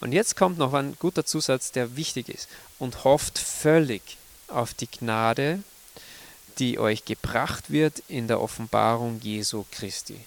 Und 0.00 0.12
jetzt 0.12 0.36
kommt 0.36 0.58
noch 0.58 0.74
ein 0.74 0.96
guter 0.98 1.24
Zusatz, 1.24 1.72
der 1.72 1.96
wichtig 1.96 2.28
ist. 2.28 2.48
Und 2.78 3.04
hofft 3.04 3.38
völlig 3.38 4.02
auf 4.48 4.74
die 4.74 4.86
Gnade, 4.86 5.62
die 6.58 6.78
euch 6.78 7.04
gebracht 7.04 7.70
wird 7.70 8.02
in 8.08 8.28
der 8.28 8.40
Offenbarung 8.40 9.20
Jesu 9.20 9.64
Christi. 9.70 10.20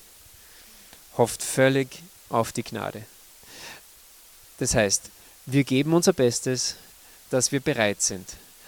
Hofft 1.18 1.44
völlig 1.44 2.04
auf 2.30 2.52
die 2.52 2.64
Gnade. 2.64 3.04
Das 4.60 4.76
heißt, 4.76 5.10
wir 5.46 5.64
geben 5.64 5.94
unser 5.94 6.14
Bestes, 6.14 6.76
dass 7.30 7.52
wir 7.52 7.60
bereit 7.60 8.02
sind, 8.02 8.28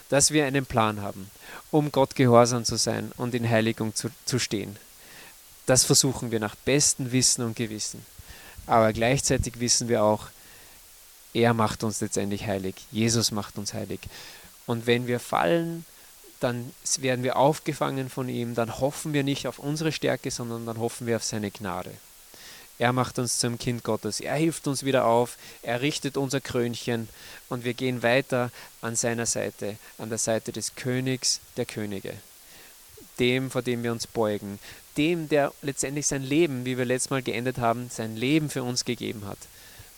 dass 0.09 0.31
wir 0.31 0.45
einen 0.45 0.65
Plan 0.65 1.01
haben, 1.01 1.29
um 1.71 1.91
Gott 1.91 2.15
gehorsam 2.15 2.65
zu 2.65 2.77
sein 2.77 3.11
und 3.17 3.35
in 3.35 3.49
Heiligung 3.49 3.95
zu, 3.95 4.09
zu 4.25 4.39
stehen. 4.39 4.77
Das 5.65 5.85
versuchen 5.85 6.31
wir 6.31 6.39
nach 6.39 6.55
bestem 6.55 7.11
Wissen 7.11 7.43
und 7.43 7.55
Gewissen. 7.55 8.05
Aber 8.65 8.91
gleichzeitig 8.91 9.59
wissen 9.59 9.87
wir 9.87 10.03
auch, 10.03 10.27
er 11.33 11.53
macht 11.53 11.83
uns 11.83 12.01
letztendlich 12.01 12.45
heilig. 12.45 12.75
Jesus 12.91 13.31
macht 13.31 13.57
uns 13.57 13.73
heilig. 13.73 13.99
Und 14.65 14.85
wenn 14.87 15.07
wir 15.07 15.19
fallen, 15.19 15.85
dann 16.39 16.71
werden 16.99 17.23
wir 17.23 17.37
aufgefangen 17.37 18.09
von 18.09 18.29
ihm, 18.29 18.53
dann 18.53 18.79
hoffen 18.79 19.13
wir 19.13 19.23
nicht 19.23 19.47
auf 19.47 19.59
unsere 19.59 19.91
Stärke, 19.91 20.29
sondern 20.29 20.65
dann 20.65 20.77
hoffen 20.77 21.07
wir 21.07 21.15
auf 21.15 21.23
seine 21.23 21.51
Gnade. 21.51 21.91
Er 22.79 22.91
macht 22.91 23.19
uns 23.19 23.39
zum 23.39 23.57
Kind 23.57 23.83
Gottes. 23.83 24.19
Er 24.19 24.35
hilft 24.35 24.67
uns 24.67 24.83
wieder 24.83 25.05
auf. 25.05 25.37
Er 25.61 25.81
richtet 25.81 26.17
unser 26.17 26.41
Krönchen 26.41 27.07
und 27.47 27.63
wir 27.63 27.75
gehen 27.75 28.03
weiter 28.03 28.51
an 28.81 28.95
seiner 28.95 29.25
Seite, 29.25 29.77
an 29.97 30.09
der 30.09 30.17
Seite 30.17 30.51
des 30.51 30.75
Königs 30.75 31.39
der 31.55 31.65
Könige. 31.65 32.13
Dem, 33.19 33.51
vor 33.51 33.61
dem 33.61 33.83
wir 33.83 33.91
uns 33.91 34.07
beugen. 34.07 34.59
Dem, 34.97 35.29
der 35.29 35.53
letztendlich 35.61 36.07
sein 36.07 36.23
Leben, 36.23 36.65
wie 36.65 36.77
wir 36.77 36.85
letztes 36.85 37.11
Mal 37.11 37.21
geendet 37.21 37.59
haben, 37.59 37.89
sein 37.91 38.17
Leben 38.17 38.49
für 38.49 38.63
uns 38.63 38.85
gegeben 38.85 39.25
hat. 39.27 39.37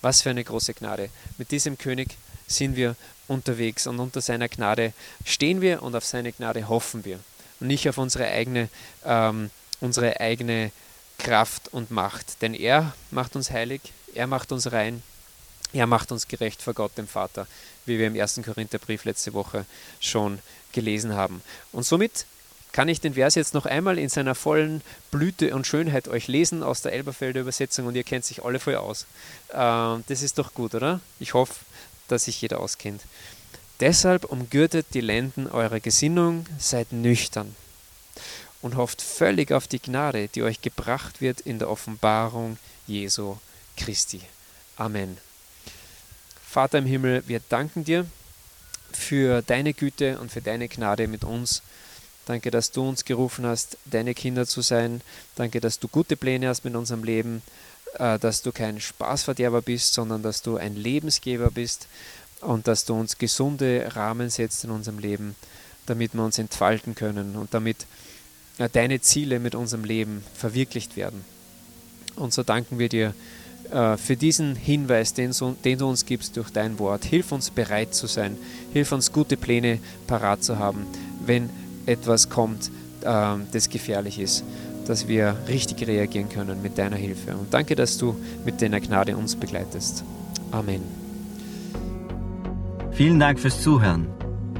Was 0.02 0.22
für 0.22 0.30
eine 0.30 0.44
große 0.44 0.74
Gnade. 0.74 1.10
Mit 1.38 1.52
diesem 1.52 1.78
König 1.78 2.18
sind 2.48 2.76
wir 2.76 2.96
unterwegs 3.28 3.88
und 3.88 4.00
unter 4.00 4.22
seiner 4.22 4.50
Gnade 4.50 4.94
stehen 5.26 5.62
wir 5.62 5.82
und 5.82 5.96
auf 5.96 6.06
seine 6.06 6.32
Gnade 6.32 6.68
hoffen 6.68 7.06
wir. 7.06 7.20
Und 7.60 7.68
nicht 7.68 7.88
auf 7.90 7.98
unsere 7.98 8.28
eigene, 8.28 8.70
ähm, 9.04 9.50
unsere 9.80 10.20
eigene 10.20 10.72
Kraft 11.18 11.70
und 11.74 11.92
Macht. 11.92 12.42
Denn 12.42 12.54
er 12.54 12.94
macht 13.12 13.36
uns 13.36 13.50
heilig, 13.50 13.82
er 14.14 14.28
macht 14.28 14.52
uns 14.52 14.72
rein, 14.72 15.02
er 15.74 15.88
macht 15.88 16.12
uns 16.12 16.28
gerecht 16.28 16.62
vor 16.62 16.74
Gott, 16.74 16.98
dem 16.98 17.08
Vater, 17.08 17.48
wie 17.86 17.98
wir 17.98 18.08
im 18.08 18.20
1. 18.20 18.42
Korintherbrief 18.46 19.06
letzte 19.06 19.34
Woche 19.34 19.66
schon 20.00 20.40
gelesen 20.72 21.14
haben. 21.14 21.42
Und 21.72 21.86
somit 21.86 22.26
kann 22.76 22.90
ich 22.90 23.00
den 23.00 23.14
Vers 23.14 23.36
jetzt 23.36 23.54
noch 23.54 23.66
einmal 23.66 23.98
in 23.98 24.10
seiner 24.10 24.36
vollen 24.36 24.82
Blüte 25.10 25.56
und 25.56 25.66
Schönheit 25.66 26.10
euch 26.10 26.28
lesen 26.28 26.62
aus 26.62 26.82
der 26.82 26.92
Elberfelder 26.92 27.40
Übersetzung 27.40 27.88
und 27.88 27.96
ihr 27.96 28.04
kennt 28.04 28.26
sich 28.26 28.44
alle 28.44 28.60
voll 28.60 28.76
aus. 28.76 29.06
Ähm, 29.54 30.04
das 30.10 30.22
ist 30.22 30.38
doch 30.40 30.54
gut, 30.54 30.76
oder? 30.76 31.00
Ich 31.22 31.34
hoffe, 31.34 31.54
dass 32.10 32.26
sich 32.26 32.42
jeder 32.42 32.60
auskennt. 32.60 33.04
Deshalb 33.80 34.26
umgürtet 34.26 34.88
die 34.94 35.00
Lenden 35.00 35.48
eurer 35.48 35.80
Gesinnung, 35.80 36.48
seid 36.60 36.92
nüchtern 36.92 37.56
und 38.62 38.76
hofft 38.76 39.02
völlig 39.02 39.54
auf 39.54 39.70
die 39.70 39.80
Gnade, 39.80 40.28
die 40.28 40.44
euch 40.44 40.62
gebracht 40.62 41.22
wird 41.22 41.40
in 41.40 41.60
der 41.60 41.70
Offenbarung 41.70 42.58
Jesu 42.88 43.38
Christi. 43.78 44.20
Amen. 44.76 45.18
Vater 46.46 46.80
im 46.80 46.86
Himmel, 46.86 47.24
wir 47.26 47.40
danken 47.48 47.86
dir 47.86 48.06
für 48.92 49.42
deine 49.44 49.74
Güte 49.74 50.20
und 50.20 50.30
für 50.30 50.42
deine 50.42 50.68
Gnade 50.68 51.08
mit 51.08 51.24
uns. 51.24 51.62
Danke, 52.26 52.52
dass 52.52 52.72
du 52.72 52.88
uns 52.88 53.06
gerufen 53.06 53.46
hast, 53.46 53.78
deine 53.86 54.14
Kinder 54.14 54.48
zu 54.48 54.62
sein. 54.62 55.02
Danke, 55.36 55.60
dass 55.60 55.80
du 55.80 55.88
gute 55.88 56.16
Pläne 56.16 56.48
hast 56.48 56.66
mit 56.66 56.76
unserem 56.76 57.04
Leben, 57.04 57.42
äh, 58.00 58.18
dass 58.20 58.42
du 58.42 58.52
kein 58.52 58.82
Spaßverderber 58.82 59.62
bist, 59.62 59.94
sondern 59.94 60.24
dass 60.24 60.42
du 60.42 60.58
ein 60.58 60.76
Lebensgeber 60.76 61.52
bist 61.52 61.88
und 62.42 62.68
dass 62.68 62.86
du 62.86 62.96
uns 62.96 63.18
gesunde 63.18 63.96
Rahmen 63.96 64.30
setzt 64.30 64.64
in 64.64 64.72
unserem 64.72 65.00
Leben, 65.00 65.36
damit 65.86 66.14
wir 66.14 66.24
uns 66.24 66.40
entfalten 66.40 66.96
können 66.96 67.36
und 67.36 67.54
damit 67.54 67.86
deine 68.72 69.02
Ziele 69.02 69.40
mit 69.40 69.54
unserem 69.54 69.84
Leben 69.84 70.24
verwirklicht 70.34 70.96
werden. 70.96 71.26
Und 72.16 72.34
so 72.34 72.44
danken 72.44 72.80
wir 72.80 72.90
dir 72.90 73.14
äh, 73.72 73.98
für 73.98 74.16
diesen 74.16 74.56
Hinweis, 74.56 75.14
den, 75.14 75.34
den, 75.64 75.80
du 75.80 75.90
uns 75.90 76.06
gibst 76.06 76.38
durch 76.38 76.50
dein 76.52 76.80
Wort. 76.80 77.06
Hilf 77.06 77.32
uns 77.32 77.50
bereit 77.50 77.94
zu 77.94 78.08
sein. 78.08 78.38
Hilf 78.74 78.92
uns 78.92 79.12
gute 79.12 79.38
Pläne 79.38 79.80
parat 80.08 80.44
zu 80.44 80.58
haben, 80.58 80.86
wenn 81.26 81.50
etwas 81.86 82.30
kommt, 82.30 82.72
äh, 83.02 83.36
das 83.52 83.70
gefährlich 83.70 84.20
ist, 84.20 84.44
dass 84.88 85.08
wir 85.08 85.36
richtig 85.48 85.88
reagieren 85.88 86.30
können 86.30 86.62
mit 86.62 86.78
deiner 86.78 86.98
Hilfe. 86.98 87.36
Und 87.36 87.54
danke, 87.54 87.76
dass 87.76 87.98
du 87.98 88.16
mit 88.46 88.62
deiner 88.62 88.80
Gnade 88.80 89.18
uns 89.18 89.36
begleitest. 89.36 90.04
Amen. 90.52 90.82
Vielen 92.92 93.20
Dank 93.20 93.40
fürs 93.40 93.62
Zuhören. 93.62 94.08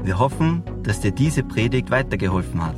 Wir 0.02 0.18
hoffen, 0.18 0.62
dass 0.82 1.00
dir 1.00 1.10
diese 1.10 1.42
Predigt 1.42 1.90
weitergeholfen 1.90 2.62
hat. 2.64 2.76